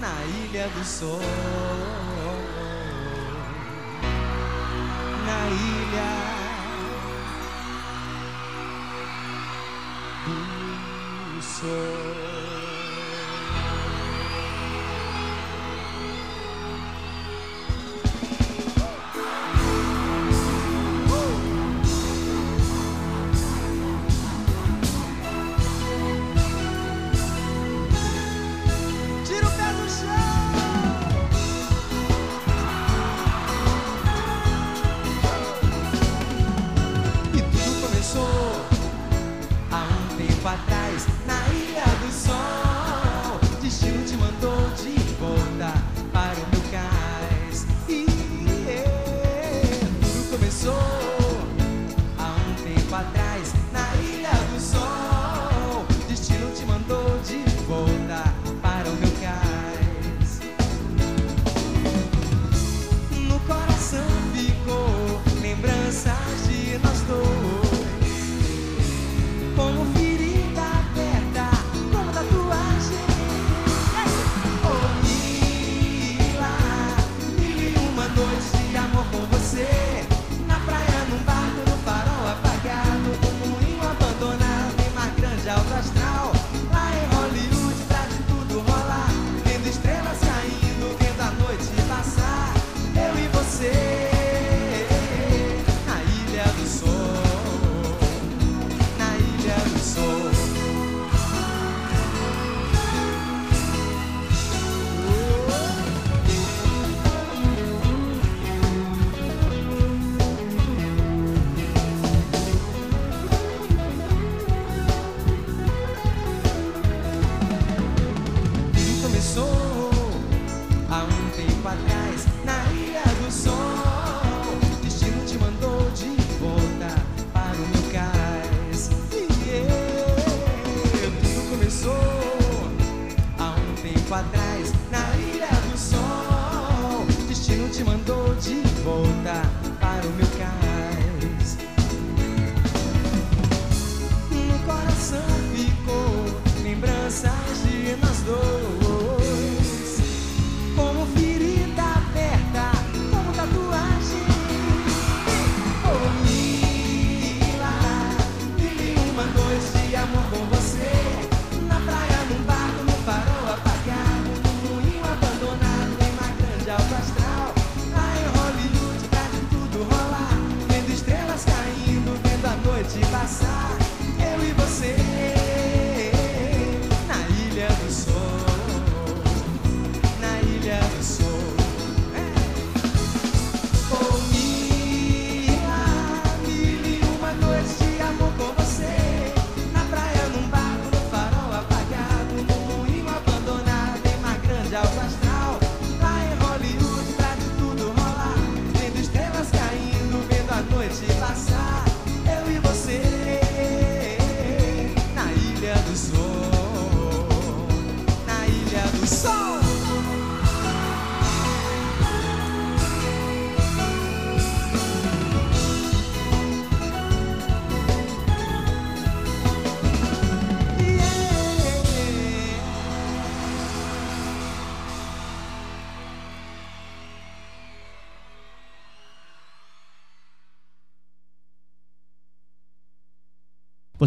na 0.00 0.24
Ilha 0.24 0.68
do 0.68 0.84
Sol. 0.84 1.20
Na 5.26 5.46
Ilha 5.48 6.12
do 11.36 11.42
Sol. 11.42 12.33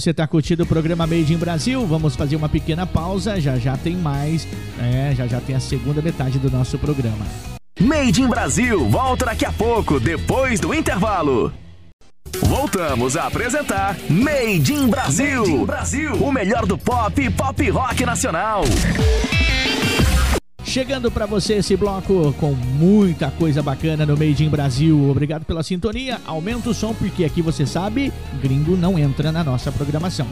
Você 0.08 0.12
está 0.12 0.26
curtindo 0.26 0.64
o 0.64 0.66
programa 0.66 1.06
Made 1.06 1.34
in 1.34 1.38
Brasil? 1.38 1.86
Vamos 1.86 2.16
fazer 2.16 2.38
uma 2.38 2.48
pequena 2.48 2.88
pausa. 2.88 3.42
Já 3.42 3.58
já 3.58 3.76
tem 3.76 3.98
mais. 3.98 4.48
É, 4.80 5.14
já 5.14 5.28
já 5.28 5.42
tem 5.42 5.54
a 5.54 5.60
segunda 5.60 6.02
metade 6.02 6.40
do 6.40 6.50
nosso 6.50 6.80
programa. 6.80 7.26
Made 7.78 8.22
in 8.22 8.28
Brasil 8.30 8.88
volta 8.88 9.26
daqui 9.26 9.44
a 9.44 9.52
pouco, 9.52 10.00
depois 10.00 10.62
do 10.62 10.74
intervalo. 10.74 11.52
Voltamos 12.40 13.18
a 13.18 13.28
apresentar 13.28 13.98
Made 14.10 14.74
in 14.74 14.88
Brasil. 14.88 15.42
Made 15.42 15.52
in 15.52 15.66
Brasil. 15.66 16.14
O 16.14 16.32
melhor 16.32 16.66
do 16.66 16.78
pop 16.78 17.22
e 17.22 17.30
pop 17.30 17.70
rock 17.70 18.06
nacional. 18.06 18.64
Chegando 20.78 21.10
para 21.10 21.26
você 21.26 21.56
esse 21.56 21.76
bloco 21.76 22.32
com 22.34 22.52
muita 22.52 23.32
coisa 23.32 23.64
bacana 23.64 24.06
no 24.06 24.16
Made 24.16 24.46
in 24.46 24.48
Brasil. 24.48 25.10
Obrigado 25.10 25.44
pela 25.44 25.64
sintonia. 25.64 26.22
Aumenta 26.24 26.70
o 26.70 26.74
som 26.74 26.94
porque 26.94 27.26
aqui 27.26 27.42
você 27.42 27.66
sabe, 27.66 28.14
gringo 28.40 28.78
não 28.78 28.96
entra 28.96 29.32
na 29.32 29.44
nossa 29.44 29.72
programação. 29.72 30.28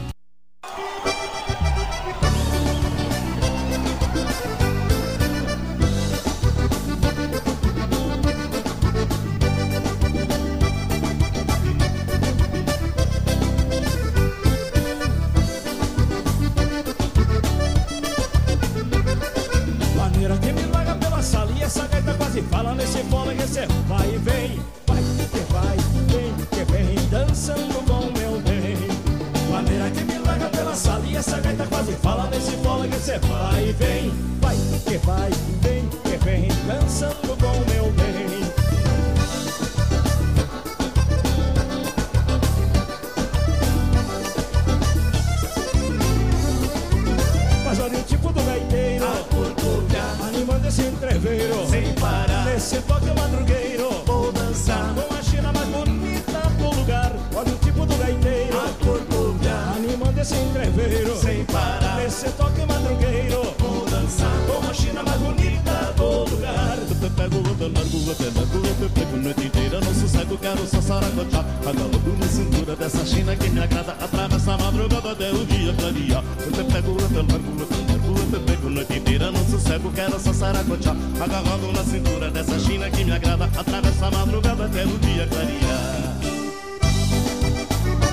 Quero 79.96 80.20
só 80.20 80.32
saracotear. 80.32 80.94
Agarrado 81.18 81.72
na 81.72 81.82
cintura 81.82 82.30
dessa 82.30 82.56
china 82.58 82.90
que 82.90 83.02
me 83.02 83.12
agrada 83.12 83.46
Atravessa 83.56 84.06
a 84.06 84.10
madrugada 84.10 84.66
até 84.66 84.84
o 84.84 84.98
dia 84.98 85.26
clarear. 85.26 86.18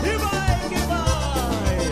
E 0.02 0.16
vai 0.18 0.60
que 0.70 0.78
vai! 0.88 1.92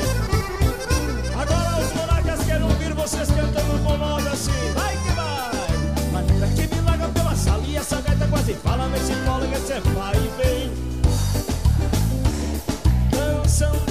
Agora 1.42 1.82
os 1.84 1.92
monarcas 1.94 2.40
querem 2.46 2.64
ouvir 2.64 2.94
vocês 2.94 3.30
cantando 3.30 3.84
com 3.84 3.98
nós 3.98 4.26
assim. 4.28 4.72
Vai 4.74 4.96
que 4.96 5.12
vai! 5.12 5.68
Maneira 6.14 6.48
que 6.48 6.66
me 6.74 6.80
larga 6.82 7.10
pela 7.10 7.36
sala 7.36 7.62
e 7.68 7.76
essa 7.76 8.00
gaita 8.02 8.26
quase 8.28 8.54
fala 8.54 8.88
nesse 8.88 9.12
que 9.12 9.60
cê 9.68 9.82
vai 9.94 10.16
e 10.16 10.30
vem 10.42 10.72
bem 13.10 13.91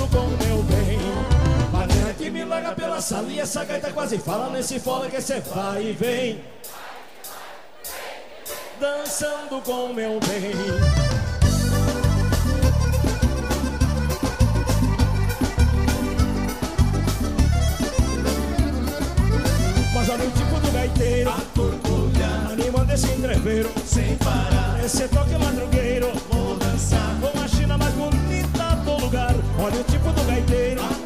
Larga 2.61 2.75
pela 2.75 3.01
sala 3.01 3.29
e 3.29 3.41
essa 3.41 3.65
gaita 3.65 3.91
quase 3.91 4.19
fala 4.19 4.51
nesse 4.51 4.79
polo 4.81 5.09
que 5.09 5.19
cê 5.23 5.41
vai 5.41 5.83
e 5.83 5.93
vem. 5.93 6.45
Dançando 8.79 9.63
com 9.63 9.95
meu 9.95 10.21
bem. 10.21 10.53
Mas 19.95 20.09
olha 20.11 20.25
o 20.25 20.31
tipo 20.31 20.61
do 20.61 20.71
gaiteiro. 20.71 21.31
Animando 22.53 22.93
esse 22.93 23.07
entreveiro. 23.07 23.71
Sem 23.87 24.17
parar. 24.17 24.85
Esse 24.85 25.09
toque 25.09 25.35
madrugueiro. 25.39 26.13
Vou 26.31 26.57
dançar. 26.57 27.17
Com 27.23 27.41
a 27.41 27.49
China 27.49 27.79
mais 27.79 27.95
bonita 27.95 28.65
do 28.85 29.03
lugar. 29.03 29.35
Olha 29.59 29.81
o 29.81 29.85
tipo 29.85 30.13
do 30.13 30.25
gaiteiro 30.25 31.00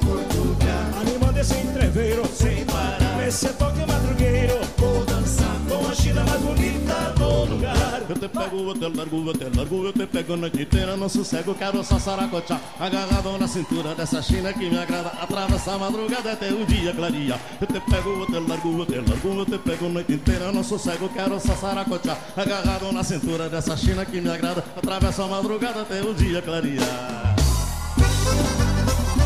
Animando 1.45 1.53
esse 1.53 1.55
entreveiro 1.55 2.27
Sem 2.27 2.65
parar 2.65 3.27
Esse 3.27 3.49
toque 3.49 3.87
madrugueiro. 3.87 4.61
Vou 4.79 5.05
dançar 5.05 5.57
Com 5.69 5.87
a 5.89 5.95
China 5.95 6.25
mais 6.25 6.41
bonita 6.41 6.95
do 7.17 7.45
lugar. 7.45 8.03
Eu 8.09 8.17
te 8.17 8.29
pego, 8.29 8.57
eu 8.57 8.75
te 8.75 8.97
largo, 8.97 9.29
eu 9.29 9.33
te 9.35 9.57
largo, 9.57 9.85
eu 9.87 9.93
te 9.93 10.07
pego 10.07 10.37
noite 10.37 10.63
inteira 10.63 10.97
no 10.97 11.09
sossego, 11.09 11.55
quero 11.55 11.83
só 11.83 11.99
saracotear. 11.99 12.61
Agarrado 12.79 13.39
na 13.39 13.49
cintura 13.49 13.95
dessa 13.95 14.21
china 14.23 14.53
que 14.53 14.69
me 14.69 14.79
agrada 14.79 15.09
Atravessa 15.21 15.73
a 15.73 15.79
madrugada 15.79 16.33
até 16.33 16.53
o 16.53 16.67
dia 16.67 16.93
clarear. 16.93 17.41
Eu 17.61 17.67
te 17.67 17.81
pego, 17.81 18.11
eu 18.11 18.27
te 18.27 18.39
largo, 18.51 18.79
eu 18.79 18.87
te 18.87 18.97
largo, 18.97 19.41
eu 19.41 19.47
te 19.47 19.59
pego 19.59 19.89
noite 19.89 20.13
inteira 20.13 20.53
no 20.53 20.63
sossego, 20.63 21.09
quero 21.09 21.41
só 21.41 21.55
saracotear. 21.55 22.19
Agarrado 22.37 22.93
na 22.93 23.03
cintura 23.03 23.49
dessa 23.49 23.77
china 23.77 24.05
que 24.05 24.21
me 24.21 24.31
agrada 24.31 24.65
Atravessa 24.77 25.25
a 25.25 25.29
madrugada 25.29 25.83
até 25.83 26.03
o 26.03 26.15
dia 26.15 26.43
clarear. 26.43 27.37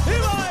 E 0.06 0.20
vai 0.20 0.47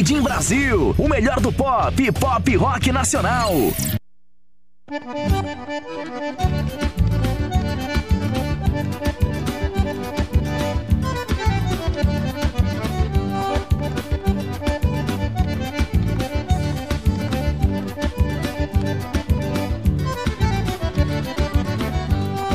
Made 0.00 0.14
in 0.14 0.22
Brasil. 0.22 0.94
O 0.96 1.06
melhor 1.06 1.38
do 1.40 1.52
pop 1.52 2.12
pop 2.12 2.56
rock 2.56 2.90
nacional. 2.90 3.52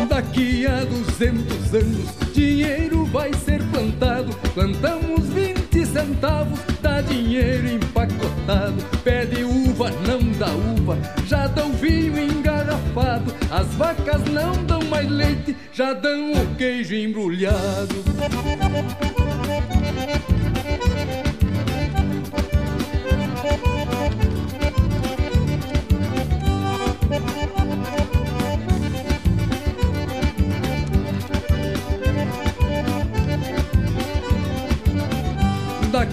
Daqui 0.10 0.66
a 0.66 0.84
200 0.84 1.74
anos, 1.76 2.34
dinheiro 2.34 3.06
vai 3.06 3.32
ser 3.34 3.62
plantado. 3.70 4.36
Plantamos 4.56 5.28
20 5.28 5.86
centavos, 5.86 6.60
dinheiro 7.02 7.68
empacotado. 7.68 8.84
Pede 9.04 9.44
uva, 9.44 9.90
não 10.08 10.20
dá 10.34 10.52
uva, 10.52 10.98
já 11.26 11.48
dão 11.48 11.72
vinho 11.74 12.18
engarrafado. 12.18 13.34
As 13.52 13.68
vacas 13.76 14.24
não 14.26 14.64
dão 14.66 14.82
mais 14.86 15.10
leite, 15.10 15.56
já 15.74 15.94
dão 15.94 16.34
o 16.34 16.56
queijo 16.56 16.96
embrulhado. 16.96 17.96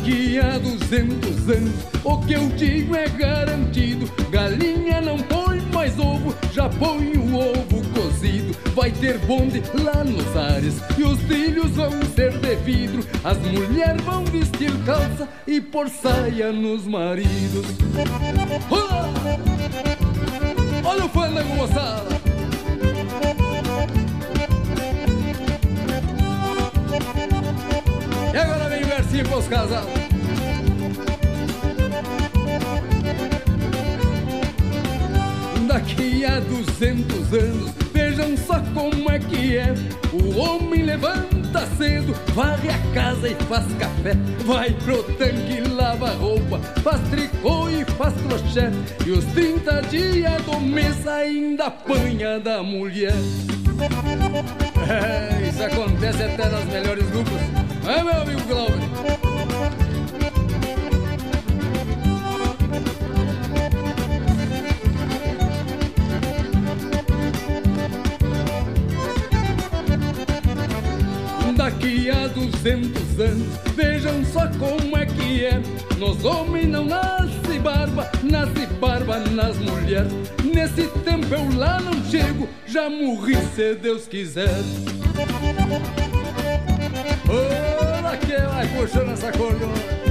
Daqui 0.02 0.36
a 0.40 0.58
200 0.58 1.48
anos, 1.48 1.74
o 2.02 2.18
que 2.22 2.32
eu 2.32 2.48
digo 2.56 2.96
é 2.96 3.08
garantido. 3.08 4.10
Galinha 4.32 5.00
não 5.00 5.16
põe 5.16 5.60
mais 5.72 5.96
ovo, 5.96 6.34
já 6.52 6.68
põe 6.68 7.12
o 7.12 7.36
ovo 7.36 7.88
cozido. 7.94 8.52
Vai 8.74 8.90
ter 8.90 9.18
bonde 9.18 9.62
lá 9.72 10.02
nos 10.02 10.36
ares 10.36 10.74
e 10.98 11.04
os 11.04 11.20
trilhos 11.20 11.70
vão 11.76 11.92
ser 12.16 12.36
de 12.36 12.56
vidro. 12.56 13.06
As 13.22 13.38
mulheres 13.38 14.02
vão 14.02 14.24
vestir 14.24 14.72
calça 14.84 15.28
e 15.46 15.60
pôr 15.60 15.88
saia 15.88 16.50
nos 16.50 16.84
maridos. 16.84 17.64
Olá! 18.68 19.08
Olha 20.84 21.04
o 21.04 21.08
fandango, 21.10 21.54
moçada. 21.54 22.12
E 28.32 28.36
agora 28.36 28.66
vem 28.66 28.82
o 28.82 28.86
versinho 28.86 29.28
pros 29.28 29.46
casados. 29.46 29.90
Daqui 35.66 36.24
a 36.24 36.40
duzentos 36.40 37.32
anos, 37.32 37.70
vejam 37.92 38.34
só 38.38 38.58
como 38.72 39.10
é 39.10 39.18
que 39.18 39.58
é. 39.58 39.74
O 40.12 40.38
homem 40.38 40.82
levanta 40.82 41.66
cedo, 41.76 42.14
varre 42.34 42.70
a 42.70 42.94
casa 42.94 43.28
e 43.28 43.34
faz 43.44 43.66
café. 43.74 44.14
Vai 44.46 44.70
pro 44.70 45.02
tanque, 45.02 45.60
lava 45.68 46.10
roupa, 46.12 46.58
faz 46.82 47.00
tricô 47.10 47.68
e 47.68 47.84
faz 47.96 48.14
crochê. 48.14 48.70
E 49.06 49.10
os 49.10 49.24
30 49.26 49.82
dias 49.82 50.42
do 50.42 50.58
mês 50.58 51.06
ainda 51.06 51.66
apanha 51.66 52.40
da 52.40 52.62
mulher. 52.62 53.12
É, 54.88 55.48
isso 55.48 55.62
acontece 55.62 56.22
até 56.22 56.48
nas 56.48 56.64
melhores 56.64 57.06
duplas. 57.08 57.61
É, 57.84 58.00
meu 58.00 58.12
amigo 58.12 58.40
Glauber? 58.42 58.78
Daqui 71.56 72.10
a 72.10 72.28
duzentos 72.28 73.20
anos, 73.20 73.46
vejam 73.74 74.24
só 74.26 74.48
como 74.58 74.96
é 74.96 75.04
que 75.04 75.44
é. 75.44 75.60
Nos 75.98 76.24
homens 76.24 76.68
não 76.68 76.84
nasce 76.84 77.58
barba, 77.58 78.10
nasce 78.22 78.66
barba 78.80 79.18
nas 79.18 79.56
mulheres. 79.58 80.12
Nesse 80.44 80.86
tempo 81.04 81.26
eu 81.34 81.58
lá 81.58 81.80
não 81.80 81.94
chego, 82.04 82.48
já 82.66 82.88
morri 82.88 83.36
se 83.54 83.74
Deus 83.74 84.06
quiser. 84.06 84.62
Olha 87.32 88.16
que 88.18 88.36
vai 88.36 88.68
puxando 88.68 89.12
essa 89.12 89.32
cordona. 89.32 90.01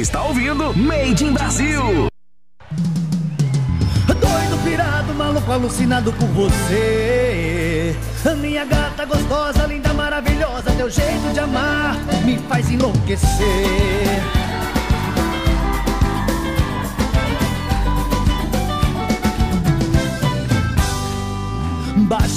Está 0.00 0.22
ouvindo 0.22 0.74
Made 0.76 1.24
in 1.24 1.32
Brasil. 1.32 2.08
Doido, 4.06 4.64
pirado, 4.64 5.14
maluco, 5.14 5.52
alucinado 5.52 6.12
por 6.14 6.28
você. 6.28 7.94
Minha 8.40 8.64
gata 8.64 9.04
gostosa, 9.04 9.66
linda, 9.66 9.92
maravilhosa, 9.92 10.70
teu 10.72 10.88
jeito 10.88 11.32
de 11.32 11.40
amar 11.40 11.96
me 12.24 12.38
faz 12.38 12.70
enlouquecer. 12.70 14.39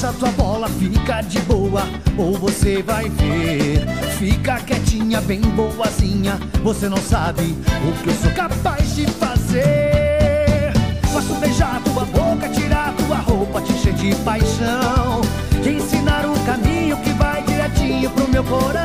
Baixa 0.04 0.20
tua 0.20 0.32
bola, 0.32 0.68
fica 0.68 1.22
de 1.22 1.40
boa, 1.44 1.84
ou 2.18 2.38
você 2.38 2.84
vai 2.84 3.08
ver. 3.08 3.88
Fica 4.18 4.60
quietinha, 4.60 5.22
bem 5.22 5.40
boazinha, 5.40 6.38
você 6.62 6.90
não 6.90 6.98
sabe 6.98 7.56
o 7.88 8.04
que 8.04 8.10
eu 8.10 8.14
sou 8.16 8.32
capaz 8.32 8.96
de 8.98 9.06
fazer. 9.08 10.74
Posso 11.10 11.34
beijar 11.36 11.82
tua 11.86 12.04
boca, 12.04 12.50
tirar 12.50 12.94
tua 12.98 13.16
roupa, 13.16 13.62
te 13.62 13.72
encher 13.72 13.94
de 13.94 14.14
paixão. 14.26 15.22
Te 15.64 15.70
ensinar 15.70 16.26
o 16.26 16.38
caminho 16.46 16.98
que 16.98 17.12
vai 17.12 17.42
direitinho 17.44 18.10
pro 18.10 18.28
meu 18.28 18.44
coração. 18.44 18.84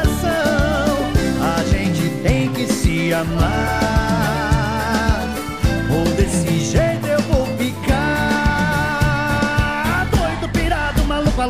A 1.42 1.64
gente 1.64 2.10
tem 2.22 2.48
que 2.52 2.72
se 2.72 3.12
amar, 3.12 3.97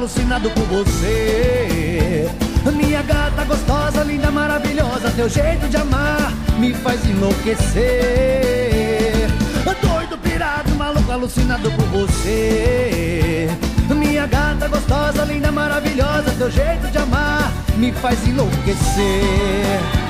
alucinado 0.09 0.51
por 0.51 0.65
você. 0.65 2.31
Minha 2.75 3.03
gata 3.03 3.45
gostosa, 3.45 4.03
linda, 4.05 4.31
maravilhosa, 4.31 5.11
teu 5.15 5.29
jeito 5.29 5.69
de 5.69 5.77
amar 5.77 6.33
me 6.59 6.73
faz 6.73 7.05
enlouquecer. 7.05 7.83
Doido, 9.83 10.17
pirado, 10.19 10.75
maluco, 10.77 11.13
alucinado 11.13 11.71
por 11.73 11.85
você. 11.87 13.49
Minha 13.95 14.27
gata 14.27 14.67
gostosa, 14.69 15.25
linda, 15.25 15.53
maravilhosa, 15.53 16.35
teu 16.39 16.51
jeito 16.51 16.91
de 16.91 16.99
amar 16.99 17.53
me 17.77 17.93
faz 17.93 18.27
enlouquecer. 18.27 20.08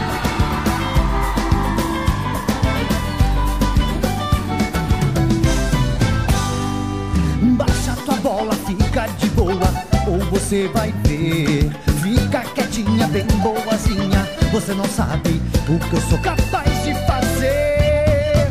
Você 10.48 10.66
vai 10.68 10.94
ver. 11.04 11.70
Fica 12.02 12.40
quietinha, 12.54 13.06
bem 13.08 13.26
boazinha, 13.42 14.26
você 14.50 14.72
não 14.72 14.86
sabe 14.86 15.42
o 15.68 15.78
que 15.78 15.92
eu 15.94 16.00
sou 16.08 16.18
capaz 16.20 16.70
de 16.84 16.94
fazer. 17.06 18.48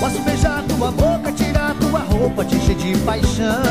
Posso 0.00 0.22
beijar 0.22 0.64
tua 0.66 0.90
boca, 0.90 1.30
tirar 1.32 1.74
tua 1.74 1.98
roupa, 2.00 2.46
te 2.46 2.56
encher 2.56 2.76
de 2.76 2.96
paixão. 3.00 3.62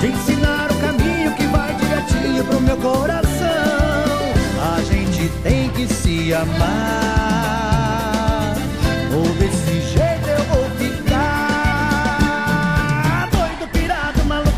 Te 0.00 0.06
ensinar 0.06 0.70
o 0.70 0.74
caminho 0.76 1.34
que 1.34 1.44
vai 1.48 1.74
direitinho 1.74 2.42
pro 2.44 2.62
meu 2.62 2.78
coração. 2.78 3.26
A 4.74 4.80
gente 4.80 5.30
tem 5.42 5.68
que 5.70 5.86
se 5.92 6.32
amar, 6.32 6.56
ou 9.14 9.28
desse 9.34 9.82
jeito 9.92 10.05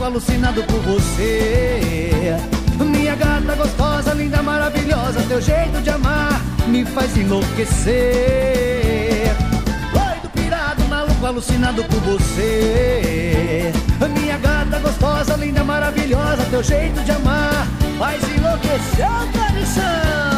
alucinado 0.08 0.62
por 0.64 0.80
você. 0.80 2.34
Minha 2.80 3.14
gata 3.14 3.54
gostosa, 3.54 4.14
linda, 4.14 4.42
maravilhosa, 4.42 5.20
teu 5.28 5.40
jeito 5.40 5.82
de 5.82 5.90
amar 5.90 6.40
me 6.66 6.84
faz 6.86 7.14
enlouquecer. 7.14 7.94
Doido, 9.92 10.30
pirado, 10.32 10.82
maluco, 10.88 11.26
alucinado 11.26 11.84
por 11.84 12.00
você. 12.00 13.70
Minha 14.18 14.38
gata 14.38 14.78
gostosa, 14.78 15.36
linda, 15.36 15.62
maravilhosa, 15.62 16.42
teu 16.50 16.62
jeito 16.62 17.04
de 17.04 17.10
amar 17.12 17.66
faz 17.98 18.22
enlouquecer 18.34 19.06
tradição. 19.32 20.37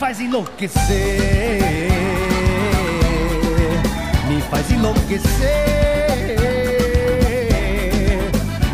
Faz 0.00 0.18
enlouquecer, 0.18 0.80
me 4.26 4.40
faz 4.40 4.70
enlouquecer, 4.70 5.28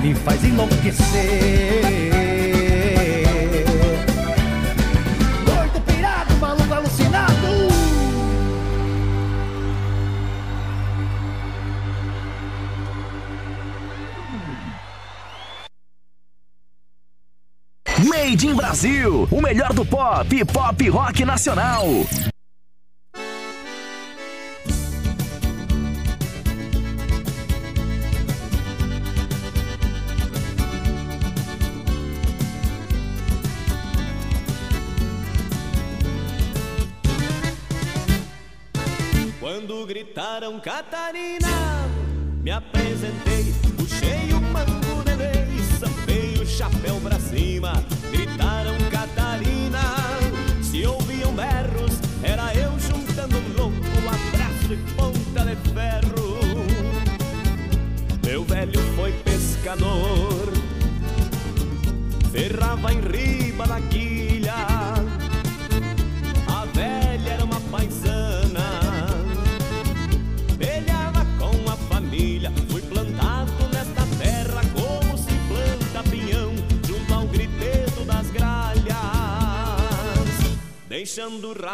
me 0.00 0.14
faz 0.14 0.44
enlouquecer. 0.44 2.05
Made 18.26 18.44
in 18.44 18.56
Brasil. 18.56 19.28
O 19.30 19.40
melhor 19.40 19.72
do 19.72 19.86
pop 19.86 20.44
pop 20.46 20.88
rock 20.88 21.24
nacional. 21.24 21.86
Quando 39.38 39.86
gritaram 39.86 40.58
Catarina, 40.58 41.45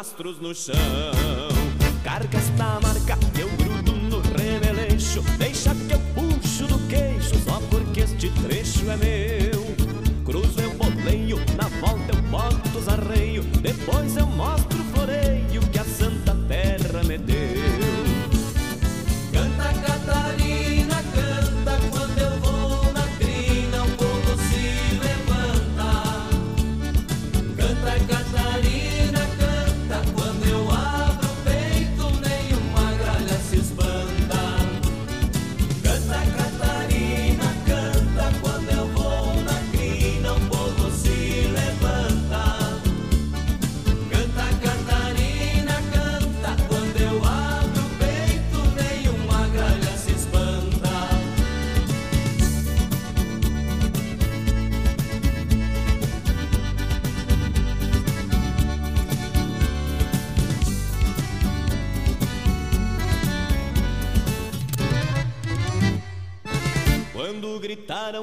rastros 0.03 0.41
no 0.41 0.53
chão. 0.53 1.52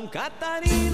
Catarina. 0.07 0.88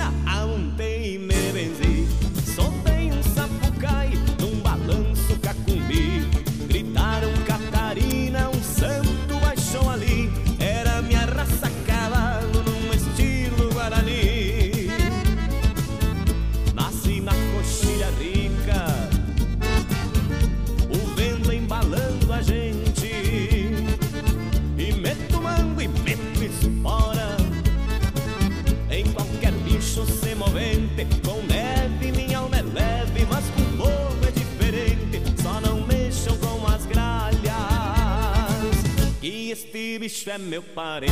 meu 40.55 40.63
parente. 40.63 41.04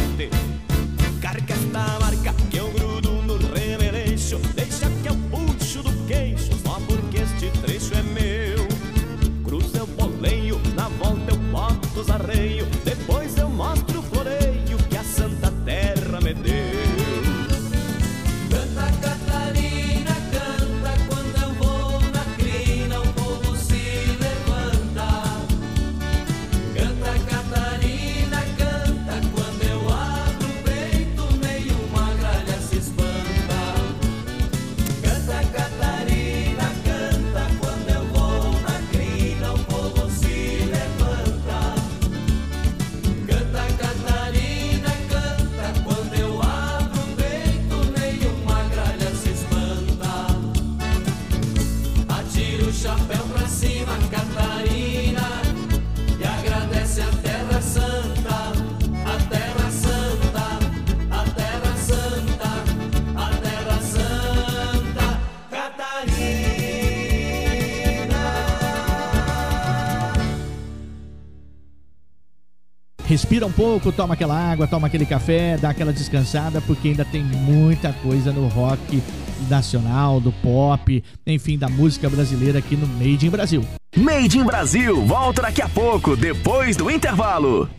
respira 73.14 73.46
um 73.46 73.52
pouco, 73.52 73.92
toma 73.92 74.16
aquela 74.16 74.36
água, 74.36 74.66
toma 74.66 74.88
aquele 74.88 75.06
café, 75.06 75.56
dá 75.56 75.70
aquela 75.70 75.94
descansada, 75.94 76.60
porque 76.62 76.88
ainda 76.90 77.06
tem 77.06 77.24
muita 77.24 77.94
coisa 77.94 78.32
no 78.32 78.48
rock 78.48 79.04
nacional, 79.48 80.20
do 80.20 80.32
pop, 80.32 81.04
enfim, 81.28 81.56
da 81.56 81.70
música 81.70 82.10
brasileira 82.10 82.58
aqui 82.58 82.76
no 82.76 82.88
Made 82.88 83.28
in 83.28 83.30
Brasil. 83.30 83.64
Made 83.96 84.40
in 84.40 84.44
Brasil, 84.44 85.06
volta 85.06 85.44
daqui 85.44 85.62
a 85.62 85.70
pouco, 85.70 86.16
depois 86.16 86.76
do 86.76 86.90
intervalo. 86.90 87.70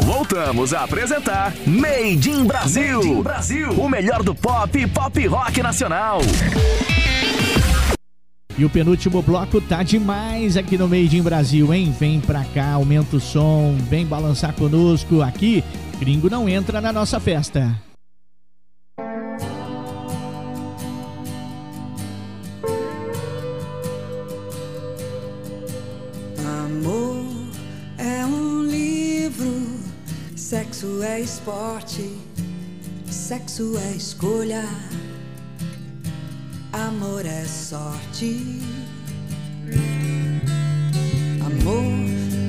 Voltamos 0.00 0.74
a 0.74 0.82
apresentar 0.82 1.54
Made 1.64 2.28
in 2.28 2.44
Brasil, 2.46 2.98
Made 2.98 3.08
in 3.08 3.22
Brasil. 3.22 3.70
o 3.80 3.88
melhor 3.88 4.24
do 4.24 4.34
pop 4.34 4.76
e 4.76 4.88
pop 4.88 5.24
rock 5.28 5.62
nacional. 5.62 6.18
E 8.58 8.64
o 8.64 8.70
penúltimo 8.70 9.20
bloco 9.20 9.60
tá 9.60 9.82
demais 9.82 10.56
aqui 10.56 10.78
no 10.78 10.88
Made 10.88 11.14
in 11.14 11.20
Brasil, 11.20 11.74
hein? 11.74 11.94
Vem 11.98 12.20
pra 12.20 12.42
cá, 12.42 12.72
aumenta 12.72 13.16
o 13.16 13.20
som, 13.20 13.76
vem 13.90 14.06
balançar 14.06 14.54
conosco 14.54 15.20
aqui. 15.20 15.62
Gringo 16.00 16.30
não 16.30 16.48
entra 16.48 16.80
na 16.80 16.90
nossa 16.90 17.20
festa. 17.20 17.76
Amor 26.64 27.26
é 27.98 28.24
um 28.24 28.62
livro, 28.62 29.66
sexo 30.34 31.02
é 31.02 31.20
esporte, 31.20 32.10
sexo 33.04 33.76
é 33.76 33.96
escolha. 33.96 34.64
Amor 36.76 37.24
é 37.24 37.42
sorte. 37.46 38.60
Amor 41.40 41.84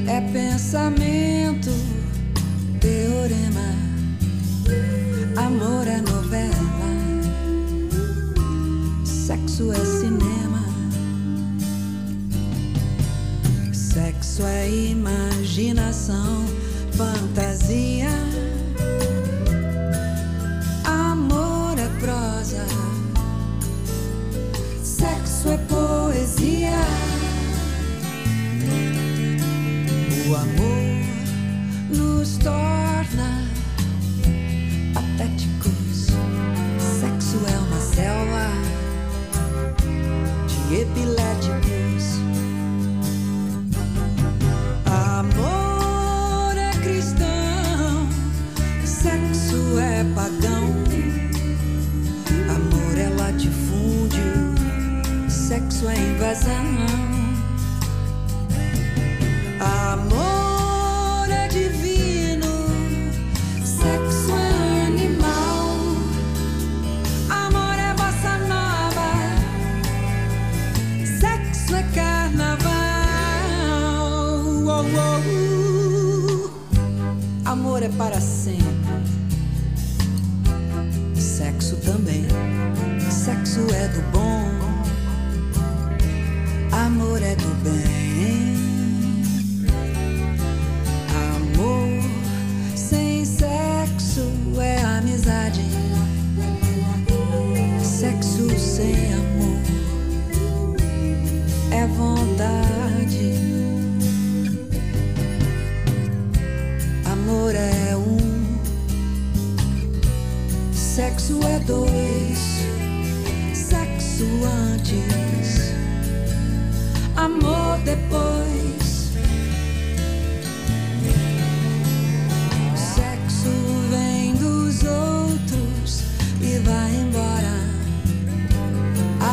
é 0.06 0.20
pensamento, 0.34 1.72
teorema. 2.82 3.72
Amor 5.38 5.88
é 5.88 6.02
novela. 6.02 6.52
Sexo 9.06 9.72
é 9.72 9.86
cinema. 9.86 10.66
Sexo 13.72 14.44
é 14.44 14.70
imaginação, 14.70 16.46
fantasia. 16.92 18.27
epiléticos. 40.72 42.20
Amor 44.86 46.58
é 46.58 46.72
cristão, 46.82 48.08
sexo 48.86 49.80
é 49.80 50.04
pagão. 50.16 50.74
Amor 52.56 52.98
é 52.98 53.10
latifúndio, 53.10 54.24
sexo 55.30 55.88
é 55.88 55.98
invasão. 55.98 56.97
para 77.98 78.22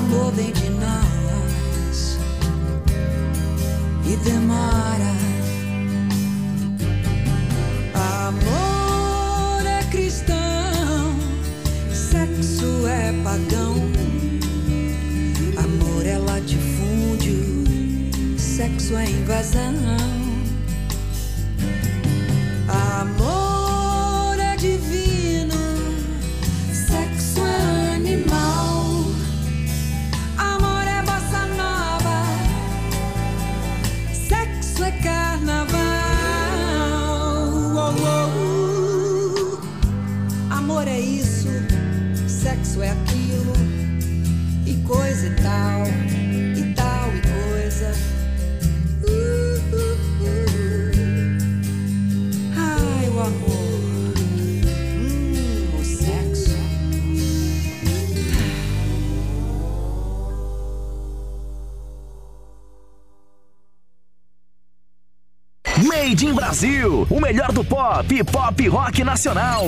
amor 0.05 0.33
vem 0.33 0.53
de 0.53 0.69
nós 0.71 2.19
e 4.05 4.17
demora. 4.17 5.15
Amor 8.29 9.67
é 9.67 9.83
cristão, 9.91 11.17
sexo 11.93 12.87
é 12.87 13.13
pagão. 13.23 13.75
Amor 15.57 16.07
é 16.07 16.19
latifúndio, 16.19 17.65
sexo 18.37 18.97
é 18.97 19.09
invasão. 19.09 20.04
Brasil, 66.45 67.07
o 67.09 67.19
melhor 67.19 67.51
do 67.53 67.65
pop, 67.65 68.25
pop 68.25 68.69
rock 68.69 69.03
nacional. 69.03 69.65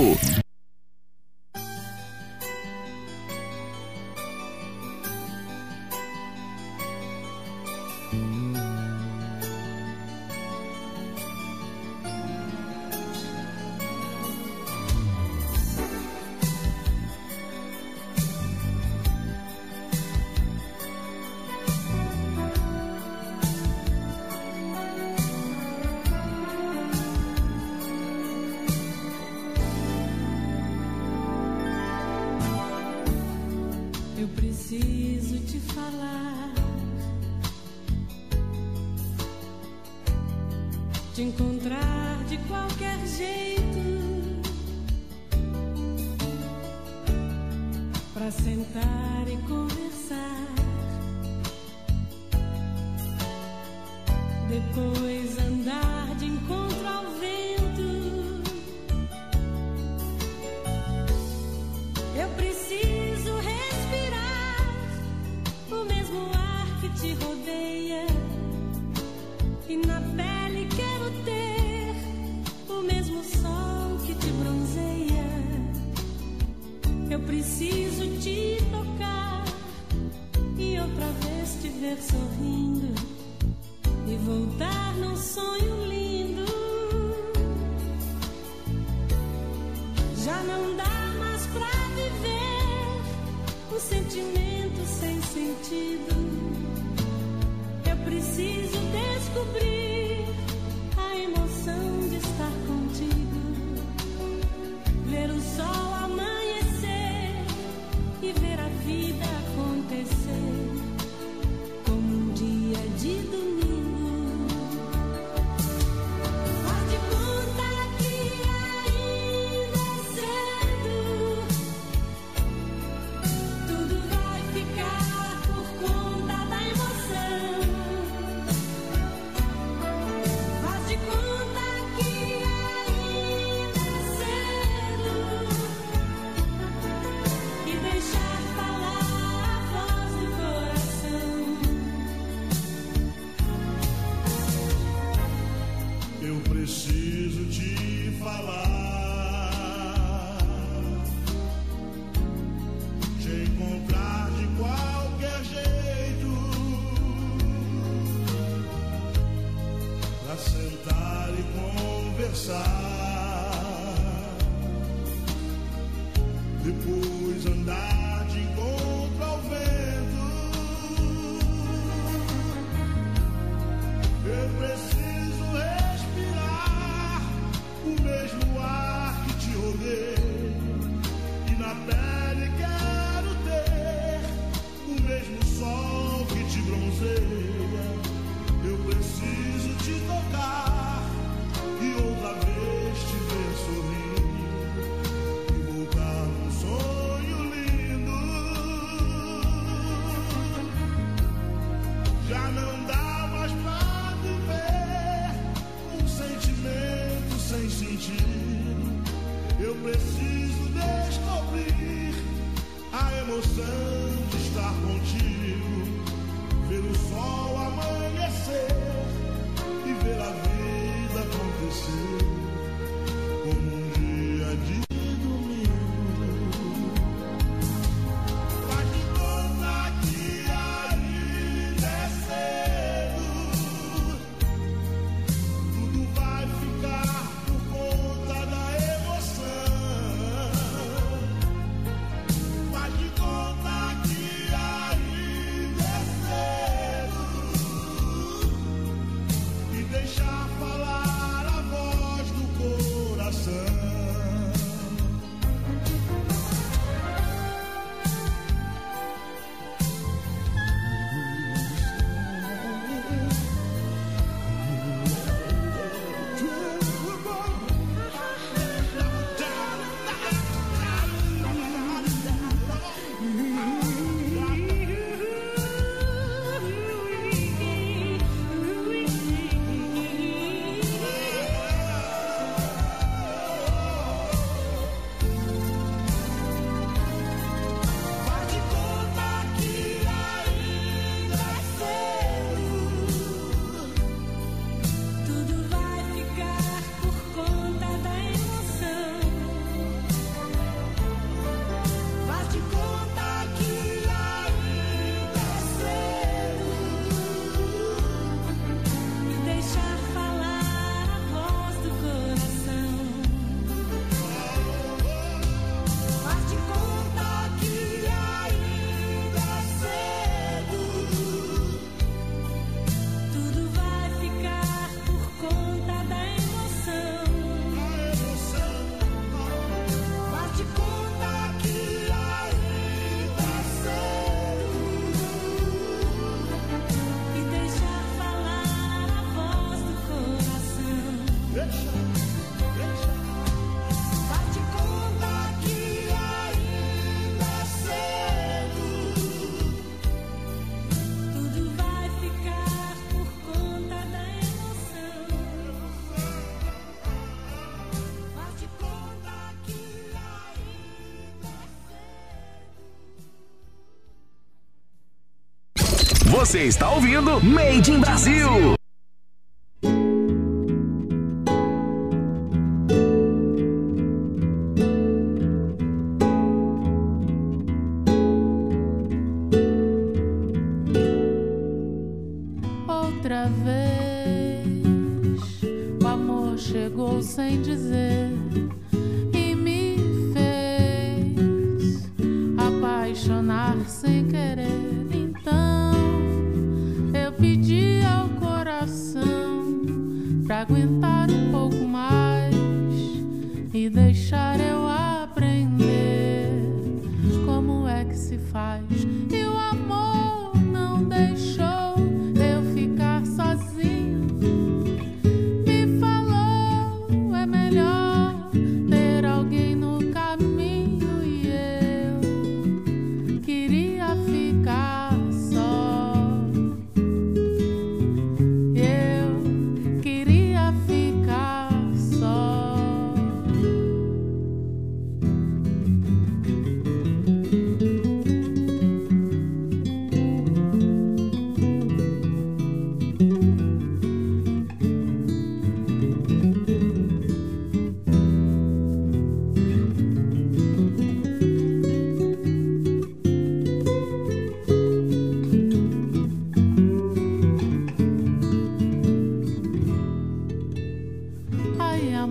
Você 366.46 366.62
está 366.62 366.92
ouvindo 366.92 367.42
Made 367.42 367.90
in 367.90 367.98
Brasil. 367.98 368.75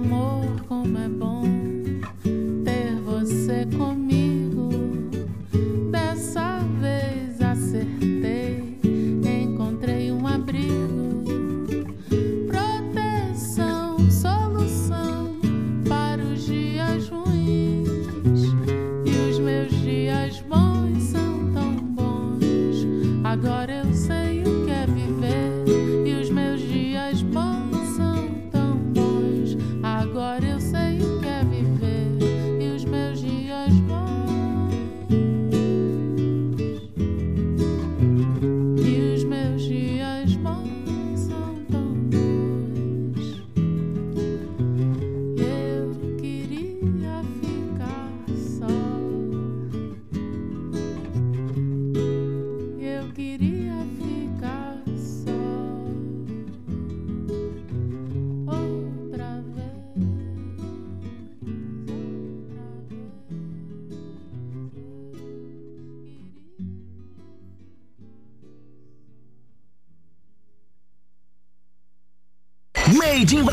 amor, 0.06 0.62
como 0.68 0.98
é 1.00 1.08
bom. 1.08 1.45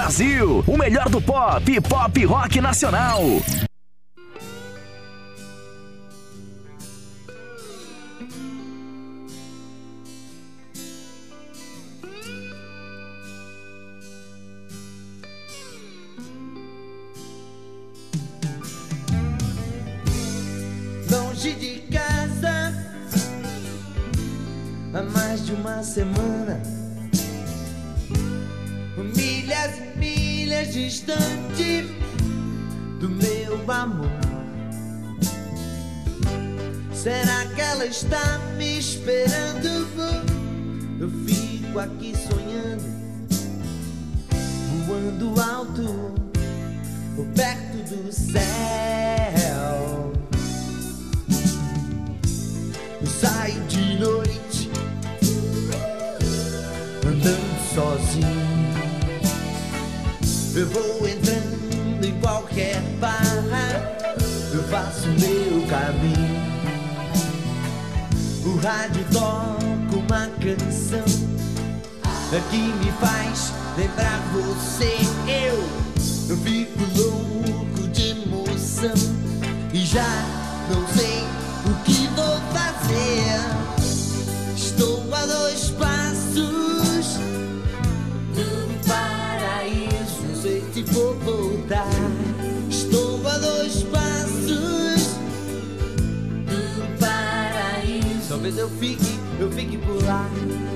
Brasil, 0.02 0.64
o 0.66 0.76
melhor 0.76 1.08
do 1.08 1.22
pop 1.22 1.80
pop 1.80 2.24
rock 2.24 2.60
nacional. 2.60 3.22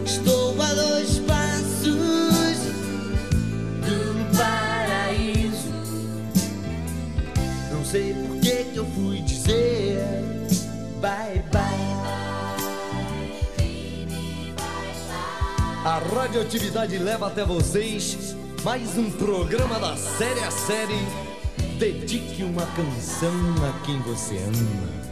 Estou 0.05 0.61
a 0.61 0.75
dois 0.75 1.19
passos 1.21 2.59
do 3.83 4.37
paraíso. 4.37 5.73
Não 7.73 7.85
sei 7.85 8.15
por 8.15 8.41
que 8.41 8.65
que 8.65 8.77
eu 8.77 8.87
fui 8.95 9.21
dizer 9.23 9.99
bye 11.01 11.43
bye. 11.53 11.97
A 15.85 15.99
radioatividade 15.99 16.99
leva 16.99 17.29
até 17.29 17.45
vocês 17.45 18.35
mais 18.65 18.99
um 18.99 19.09
programa 19.09 19.79
da 19.79 19.97
série 19.97 20.41
a 20.41 20.51
série. 20.51 20.99
Dedique 21.79 22.43
uma 22.43 22.67
canção 22.67 23.31
a 23.63 23.85
quem 23.85 24.01
você 24.01 24.37
ama. 24.39 25.07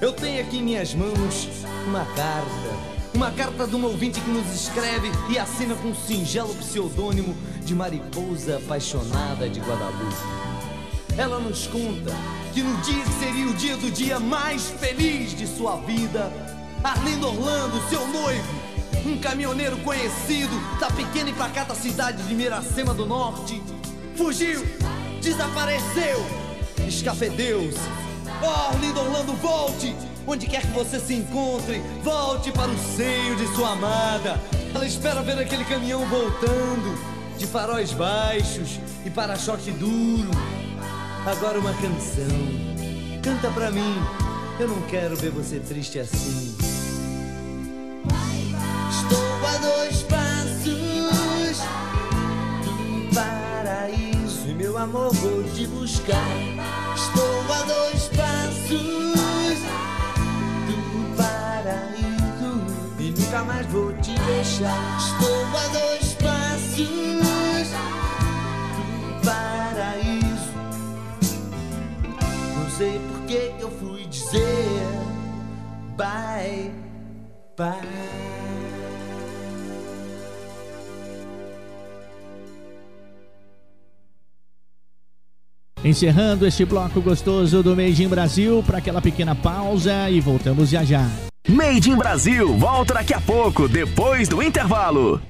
Eu 0.00 0.12
tenho 0.12 0.42
aqui 0.42 0.58
em 0.58 0.62
minhas 0.62 0.92
mãos 0.92 1.48
uma 1.86 2.04
carta. 2.04 2.95
Uma 3.26 3.34
carta 3.34 3.66
de 3.66 3.74
um 3.74 3.84
ouvinte 3.84 4.20
que 4.20 4.30
nos 4.30 4.48
escreve 4.54 5.10
e 5.28 5.36
assina 5.36 5.74
com 5.74 5.88
um 5.88 5.94
singelo 5.96 6.54
pseudônimo 6.54 7.36
de 7.64 7.74
Mariposa 7.74 8.58
Apaixonada 8.58 9.48
de 9.48 9.58
Guadalupe. 9.58 10.14
Ela 11.18 11.40
nos 11.40 11.66
conta 11.66 12.12
que 12.54 12.62
no 12.62 12.76
dia 12.82 13.02
que 13.02 13.12
seria 13.14 13.46
o 13.48 13.54
dia 13.54 13.76
do 13.78 13.90
dia 13.90 14.20
mais 14.20 14.70
feliz 14.70 15.36
de 15.36 15.44
sua 15.44 15.74
vida, 15.78 16.32
Arlindo 16.84 17.26
Orlando, 17.26 17.88
seu 17.88 18.06
noivo, 18.06 18.46
um 19.04 19.18
caminhoneiro 19.18 19.76
conhecido 19.78 20.54
da 20.78 20.88
pequena 20.92 21.30
e 21.30 21.32
pacata 21.32 21.74
cidade 21.74 22.22
de 22.22 22.32
Miracema 22.32 22.94
do 22.94 23.06
Norte, 23.06 23.60
fugiu, 24.16 24.64
desapareceu, 25.20 26.24
escafedeu-se. 26.86 27.80
Oh, 28.40 28.72
Arlindo 28.72 29.00
Orlando, 29.00 29.32
volte! 29.32 30.15
Onde 30.28 30.46
quer 30.46 30.62
que 30.62 30.72
você 30.72 30.98
se 30.98 31.14
encontre, 31.14 31.80
volte 32.02 32.50
para 32.50 32.68
o 32.68 32.78
seio 32.96 33.36
de 33.36 33.46
sua 33.54 33.72
amada. 33.72 34.40
Ela 34.74 34.84
espera 34.84 35.22
ver 35.22 35.38
aquele 35.38 35.64
caminhão 35.64 36.04
voltando, 36.06 36.98
de 37.38 37.46
faróis 37.46 37.92
baixos 37.92 38.80
e 39.04 39.10
para-choque 39.10 39.70
duro. 39.70 40.30
Agora 41.24 41.60
uma 41.60 41.72
canção. 41.74 42.26
Canta 43.22 43.50
pra 43.50 43.70
mim. 43.70 43.94
Eu 44.58 44.66
não 44.68 44.82
quero 44.82 45.14
ver 45.16 45.30
você 45.30 45.60
triste 45.60 46.00
assim. 46.00 46.56
Estou 48.90 49.46
a 49.46 49.58
dois 49.58 50.02
passos 50.02 51.58
do 52.64 53.14
paraíso 53.14 54.48
e 54.48 54.54
meu 54.54 54.76
amor 54.76 55.14
vou 55.14 55.44
te 55.54 55.66
buscar. 55.68 56.16
Estou 56.96 57.54
a 57.54 57.62
dois 57.62 58.08
passos 58.08 59.25
e 63.36 63.38
nunca 63.38 63.44
mais 63.44 63.66
vou 63.66 63.92
te 63.94 64.12
deixar. 64.12 64.98
Estou 64.98 65.44
a 65.44 65.68
dois 65.68 66.14
passos 66.14 66.88
do 68.72 69.24
paraíso. 69.24 70.52
Não 72.56 72.70
sei 72.70 72.98
por 72.98 73.20
que 73.26 73.52
eu 73.60 73.70
fui 73.70 74.06
dizer 74.06 74.40
bye 75.96 76.70
bye. 77.56 78.16
Encerrando 85.84 86.46
este 86.46 86.64
bloco 86.64 87.00
gostoso 87.00 87.62
do 87.62 87.76
Made 87.76 88.02
in 88.02 88.08
Brasil 88.08 88.62
para 88.66 88.78
aquela 88.78 89.00
pequena 89.00 89.36
pausa 89.36 90.10
e 90.10 90.20
voltamos 90.20 90.70
já 90.70 90.82
já. 90.82 91.06
Made 91.48 91.88
in 91.88 91.96
Brasil 91.96 92.56
volta 92.56 92.94
daqui 92.94 93.14
a 93.14 93.20
pouco, 93.20 93.68
depois 93.68 94.28
do 94.28 94.42
intervalo. 94.42 95.22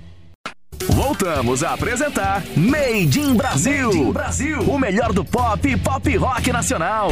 Voltamos 0.88 1.62
a 1.62 1.74
apresentar 1.74 2.43
Made 2.56 3.20
in 3.20 3.34
Brasil, 3.34 3.88
Made 3.88 3.98
in 3.98 4.12
Brasil, 4.12 4.62
o 4.62 4.78
melhor 4.78 5.12
do 5.12 5.22
pop 5.22 5.68
e 5.68 5.76
pop 5.76 6.16
rock 6.16 6.51
nacional. 6.51 7.10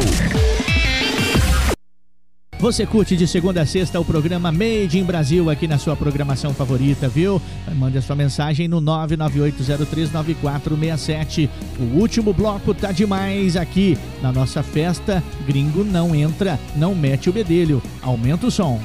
Você 2.57 2.83
curte 2.83 3.15
de 3.15 3.27
segunda 3.27 3.61
a 3.61 3.65
sexta 3.65 3.99
o 3.99 4.05
programa 4.05 4.51
Made 4.51 4.97
in 4.97 5.03
Brasil 5.03 5.51
aqui 5.51 5.67
na 5.67 5.77
sua 5.77 5.95
programação 5.95 6.51
favorita, 6.51 7.07
viu? 7.07 7.39
Mande 7.75 7.99
a 7.99 8.01
sua 8.01 8.15
mensagem 8.15 8.67
no 8.67 8.81
998039467. 8.81 11.47
O 11.79 11.99
último 11.99 12.33
bloco 12.33 12.73
tá 12.73 12.91
demais 12.91 13.55
aqui 13.55 13.95
na 14.19 14.31
nossa 14.31 14.63
festa. 14.63 15.23
Gringo 15.45 15.83
não 15.83 16.15
entra, 16.15 16.59
não 16.75 16.95
mete 16.95 17.29
o 17.29 17.33
bedelho. 17.33 17.83
Aumenta 18.01 18.47
o 18.47 18.51
som. 18.51 18.81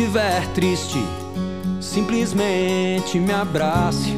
Estiver 0.00 0.46
triste, 0.54 0.98
simplesmente 1.78 3.18
me 3.18 3.34
abrace. 3.34 4.16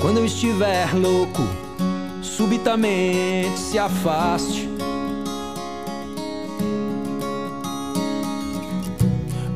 Quando 0.00 0.18
eu 0.18 0.24
estiver 0.24 0.94
louco, 0.94 1.42
subitamente 2.22 3.58
se 3.58 3.76
afaste. 3.76 4.68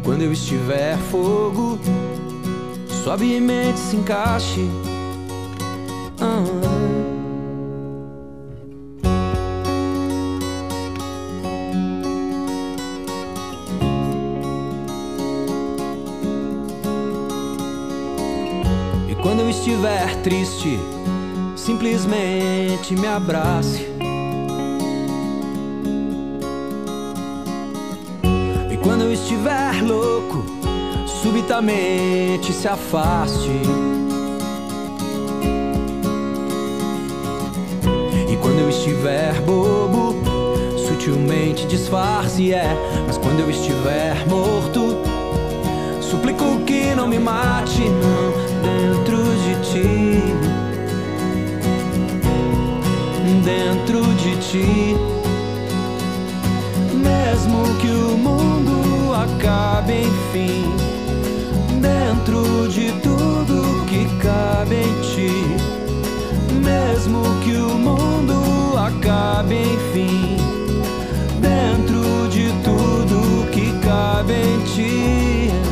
Quando 0.03 0.23
eu 0.23 0.33
estiver 0.33 0.99
fogo, 1.13 1.79
suavemente 3.05 3.79
se 3.79 3.95
encaixe. 3.95 4.69
Ah. 6.21 6.60
Triste, 20.23 20.79
simplesmente 21.57 22.95
me 22.95 23.07
abrace. 23.07 23.87
E 28.71 28.77
quando 28.83 29.05
eu 29.05 29.13
estiver 29.13 29.83
louco, 29.83 30.45
subitamente 31.23 32.53
se 32.53 32.69
afaste. 32.69 33.51
E 38.31 38.37
quando 38.37 38.61
eu 38.61 38.69
estiver 38.69 39.41
bobo, 39.43 40.17
sutilmente 40.77 41.67
disfarce, 41.67 42.53
é. 42.53 42.77
Mas 43.07 43.17
quando 43.17 43.41
eu 43.41 43.51
estiver 43.51 44.27
morto, 44.29 44.99
suplico 46.01 46.61
que 46.67 46.95
não 46.95 47.09
me 47.09 47.19
mate, 47.19 47.83
não, 47.89 48.30
dentro 48.63 49.19
de 49.45 49.55
ti. 49.69 50.23
Dentro 53.45 54.01
de 54.23 54.37
ti. 54.37 54.97
Mesmo 56.95 57.63
que 57.81 57.91
o 57.91 58.17
mundo 58.17 59.15
acabe, 59.15 60.03
enfim. 60.03 60.65
Dentro 61.81 62.69
de 62.69 62.93
tudo 63.03 63.85
que 63.87 64.07
cabe 64.23 64.77
em 64.77 64.95
ti. 65.11 65.33
Mesmo 66.63 67.23
que 67.43 67.57
o 67.57 67.75
mundo 67.79 68.77
acabe, 68.77 69.57
enfim. 69.57 70.37
Dentro 71.41 72.29
de 72.29 72.53
tudo 72.63 73.51
que 73.51 73.73
cabe 73.81 74.35
em 74.35 74.61
ti. 74.65 75.70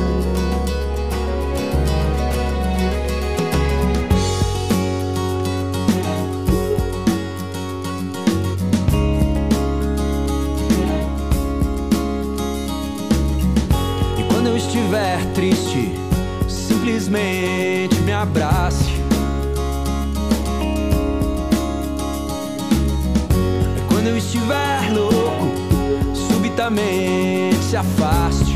Abrace. 18.22 18.84
Quando 23.88 24.08
eu 24.08 24.16
estiver 24.16 24.92
louco, 24.92 25.52
subitamente 26.14 27.62
se 27.62 27.76
afaste. 27.76 28.47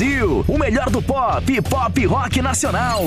Brasil, 0.00 0.42
o 0.48 0.56
melhor 0.56 0.88
do 0.88 1.02
pop 1.02 1.60
pop 1.60 2.06
rock 2.06 2.40
nacional. 2.40 3.02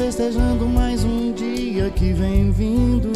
festejando 0.00 0.64
mais 0.64 1.04
um 1.04 1.30
dia 1.30 1.90
que 1.90 2.10
vem 2.14 2.50
vindo. 2.50 3.12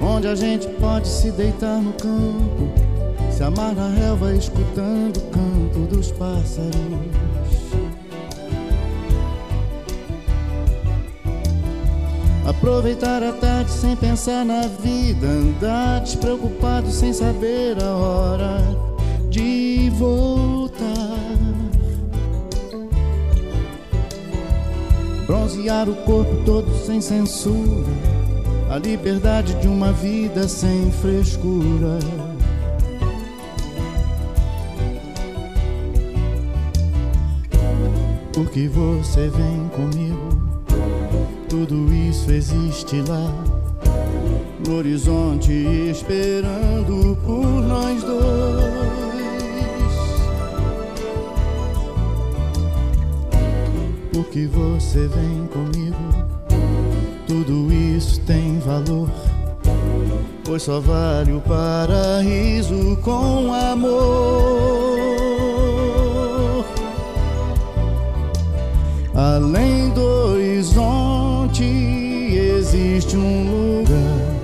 Onde 0.00 0.28
a 0.28 0.36
gente 0.36 0.68
pode 0.78 1.08
se 1.08 1.32
deitar 1.32 1.82
no 1.82 1.92
campo, 1.94 2.72
se 3.32 3.42
amar 3.42 3.74
na 3.74 3.88
relva 3.88 4.36
escutando 4.36 5.16
o 5.16 5.30
canto 5.32 5.80
dos 5.92 6.12
pássaros. 6.12 6.72
Aproveitar 12.46 13.20
a 13.20 13.32
tarde 13.32 13.72
sem 13.72 13.96
pensar 13.96 14.44
na 14.44 14.68
vida, 14.68 15.26
andar 15.26 16.02
despreocupado 16.02 16.88
sem 16.92 17.12
saber 17.12 17.82
a 17.82 17.96
hora 17.96 18.58
de 19.28 19.90
voltar. 19.98 20.43
Bronzear 25.64 25.88
o 25.88 25.94
corpo 25.94 26.36
todo 26.44 26.70
sem 26.84 27.00
censura, 27.00 27.88
a 28.70 28.76
liberdade 28.76 29.54
de 29.54 29.66
uma 29.66 29.92
vida 29.92 30.46
sem 30.46 30.92
frescura. 30.92 31.98
Porque 38.34 38.68
você 38.68 39.28
vem 39.28 39.68
comigo, 39.68 40.28
tudo 41.48 41.90
isso 41.94 42.30
existe 42.30 43.00
lá 43.08 43.32
no 44.68 44.76
horizonte, 44.76 45.50
esperando 45.50 47.16
por 47.24 47.46
nós 47.62 48.02
dois. 48.02 48.63
Porque 54.34 54.48
você 54.48 55.06
vem 55.06 55.46
comigo, 55.46 55.96
tudo 57.24 57.72
isso 57.72 58.20
tem 58.22 58.58
valor. 58.58 59.08
Pois 60.44 60.64
só 60.64 60.80
vale 60.80 61.34
o 61.34 61.40
paraíso 61.40 62.98
com 63.00 63.54
amor. 63.54 63.94
Além 69.14 69.90
do 69.90 70.02
horizonte 70.02 71.62
existe 71.62 73.16
um 73.16 73.78
lugar 73.78 74.34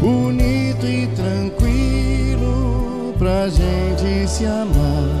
bonito 0.00 0.86
e 0.86 1.06
tranquilo 1.08 2.42
pra 3.18 3.50
gente 3.50 4.26
se 4.26 4.46
amar. 4.46 5.17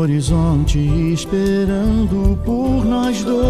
Horizonte, 0.00 0.78
esperando 1.12 2.38
por 2.44 2.84
nós 2.84 3.22
dois. 3.22 3.40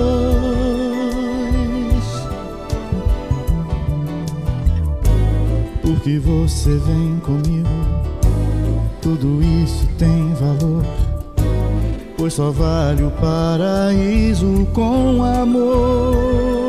Porque 5.83 6.19
você 6.19 6.71
vem 6.71 7.21
comigo, 7.21 7.69
tudo 9.01 9.43
isso 9.43 9.87
tem 9.99 10.35
valor. 10.35 10.85
Pois 12.17 12.35
só 12.35 12.51
vale 12.51 13.05
o 13.05 13.11
paraíso 13.13 14.67
com 14.73 15.23
amor. 15.23 16.60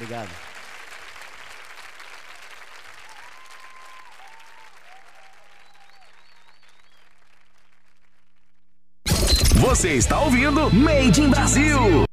Obrigado. 0.00 0.28
Você 9.56 9.94
está 9.94 10.20
ouvindo 10.20 10.72
Made 10.72 11.20
in 11.20 11.30
Brasil. 11.30 12.07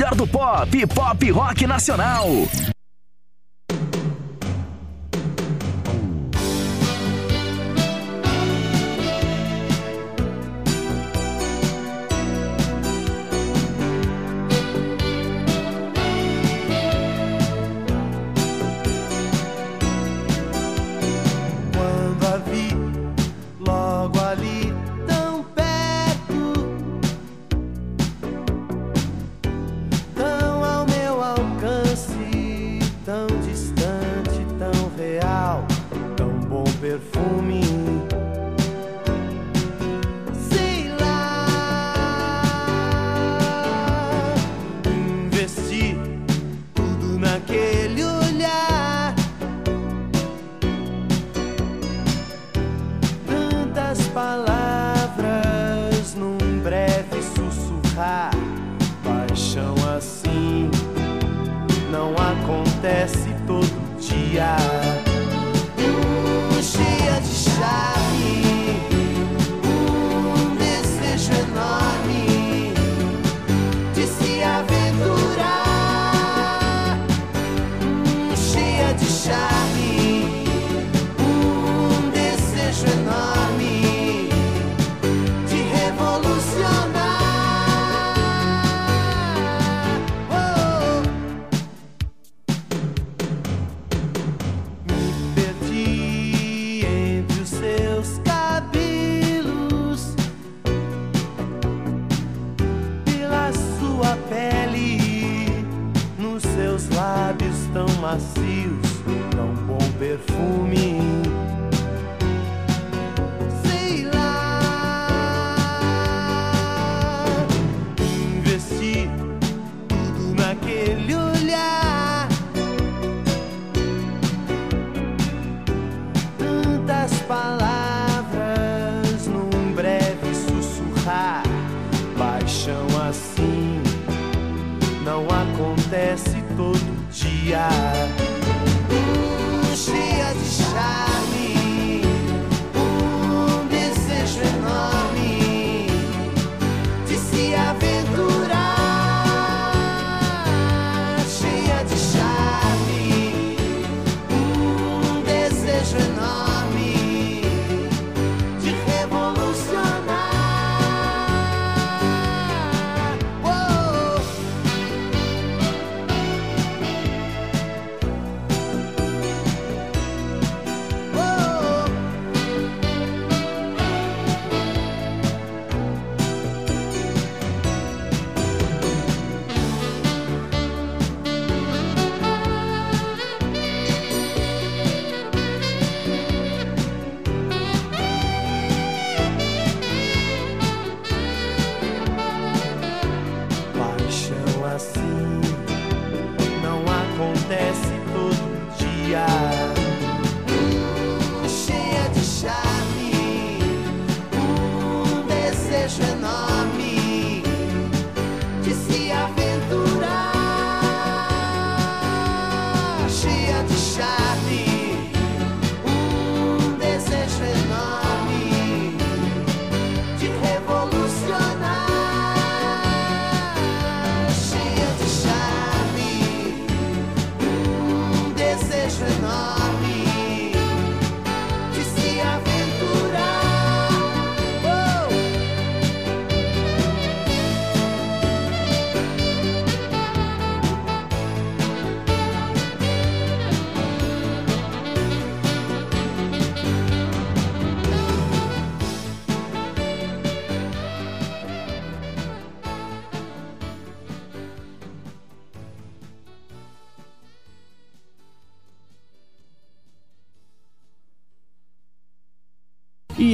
Melhor 0.00 0.14
do 0.14 0.26
pop 0.26 0.86
pop 0.86 1.30
rock 1.30 1.66
nacional. 1.66 2.49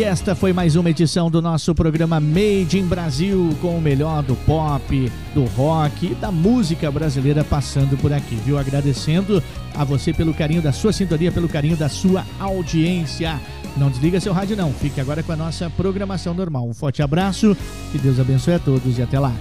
Esta 0.06 0.36
foi 0.36 0.52
mais 0.52 0.76
uma 0.76 0.88
edição 0.88 1.28
do 1.28 1.42
nosso 1.42 1.74
programa 1.74 2.20
Made 2.20 2.78
in 2.78 2.86
Brasil, 2.86 3.50
com 3.60 3.76
o 3.76 3.80
melhor 3.80 4.22
do 4.22 4.36
pop, 4.36 5.12
do 5.34 5.44
rock 5.46 6.12
e 6.12 6.14
da 6.14 6.30
música 6.30 6.92
brasileira 6.92 7.42
passando 7.42 7.96
por 7.96 8.12
aqui, 8.12 8.36
viu? 8.36 8.56
Agradecendo 8.56 9.42
a 9.74 9.82
você 9.82 10.12
pelo 10.12 10.32
carinho 10.32 10.62
da 10.62 10.70
sua 10.70 10.92
sintonia, 10.92 11.32
pelo 11.32 11.48
carinho 11.48 11.76
da 11.76 11.88
sua 11.88 12.24
audiência. 12.38 13.40
Não 13.76 13.90
desliga 13.90 14.20
seu 14.20 14.32
rádio 14.32 14.56
não, 14.56 14.72
fique 14.72 15.00
agora 15.00 15.24
com 15.24 15.32
a 15.32 15.36
nossa 15.36 15.68
programação 15.70 16.32
normal. 16.32 16.68
Um 16.68 16.74
forte 16.74 17.02
abraço, 17.02 17.56
que 17.90 17.98
Deus 17.98 18.20
abençoe 18.20 18.54
a 18.54 18.58
todos 18.60 18.98
e 18.98 19.02
até 19.02 19.18
lá. 19.18 19.32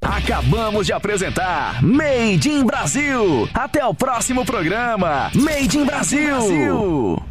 Acabamos 0.00 0.86
de 0.86 0.94
apresentar 0.94 1.82
Made 1.82 2.48
in 2.48 2.64
Brasil. 2.64 3.46
Até 3.52 3.84
o 3.84 3.92
próximo 3.92 4.42
programa. 4.42 5.30
Made 5.34 5.76
in 5.76 5.84
Brasil. 5.84 7.21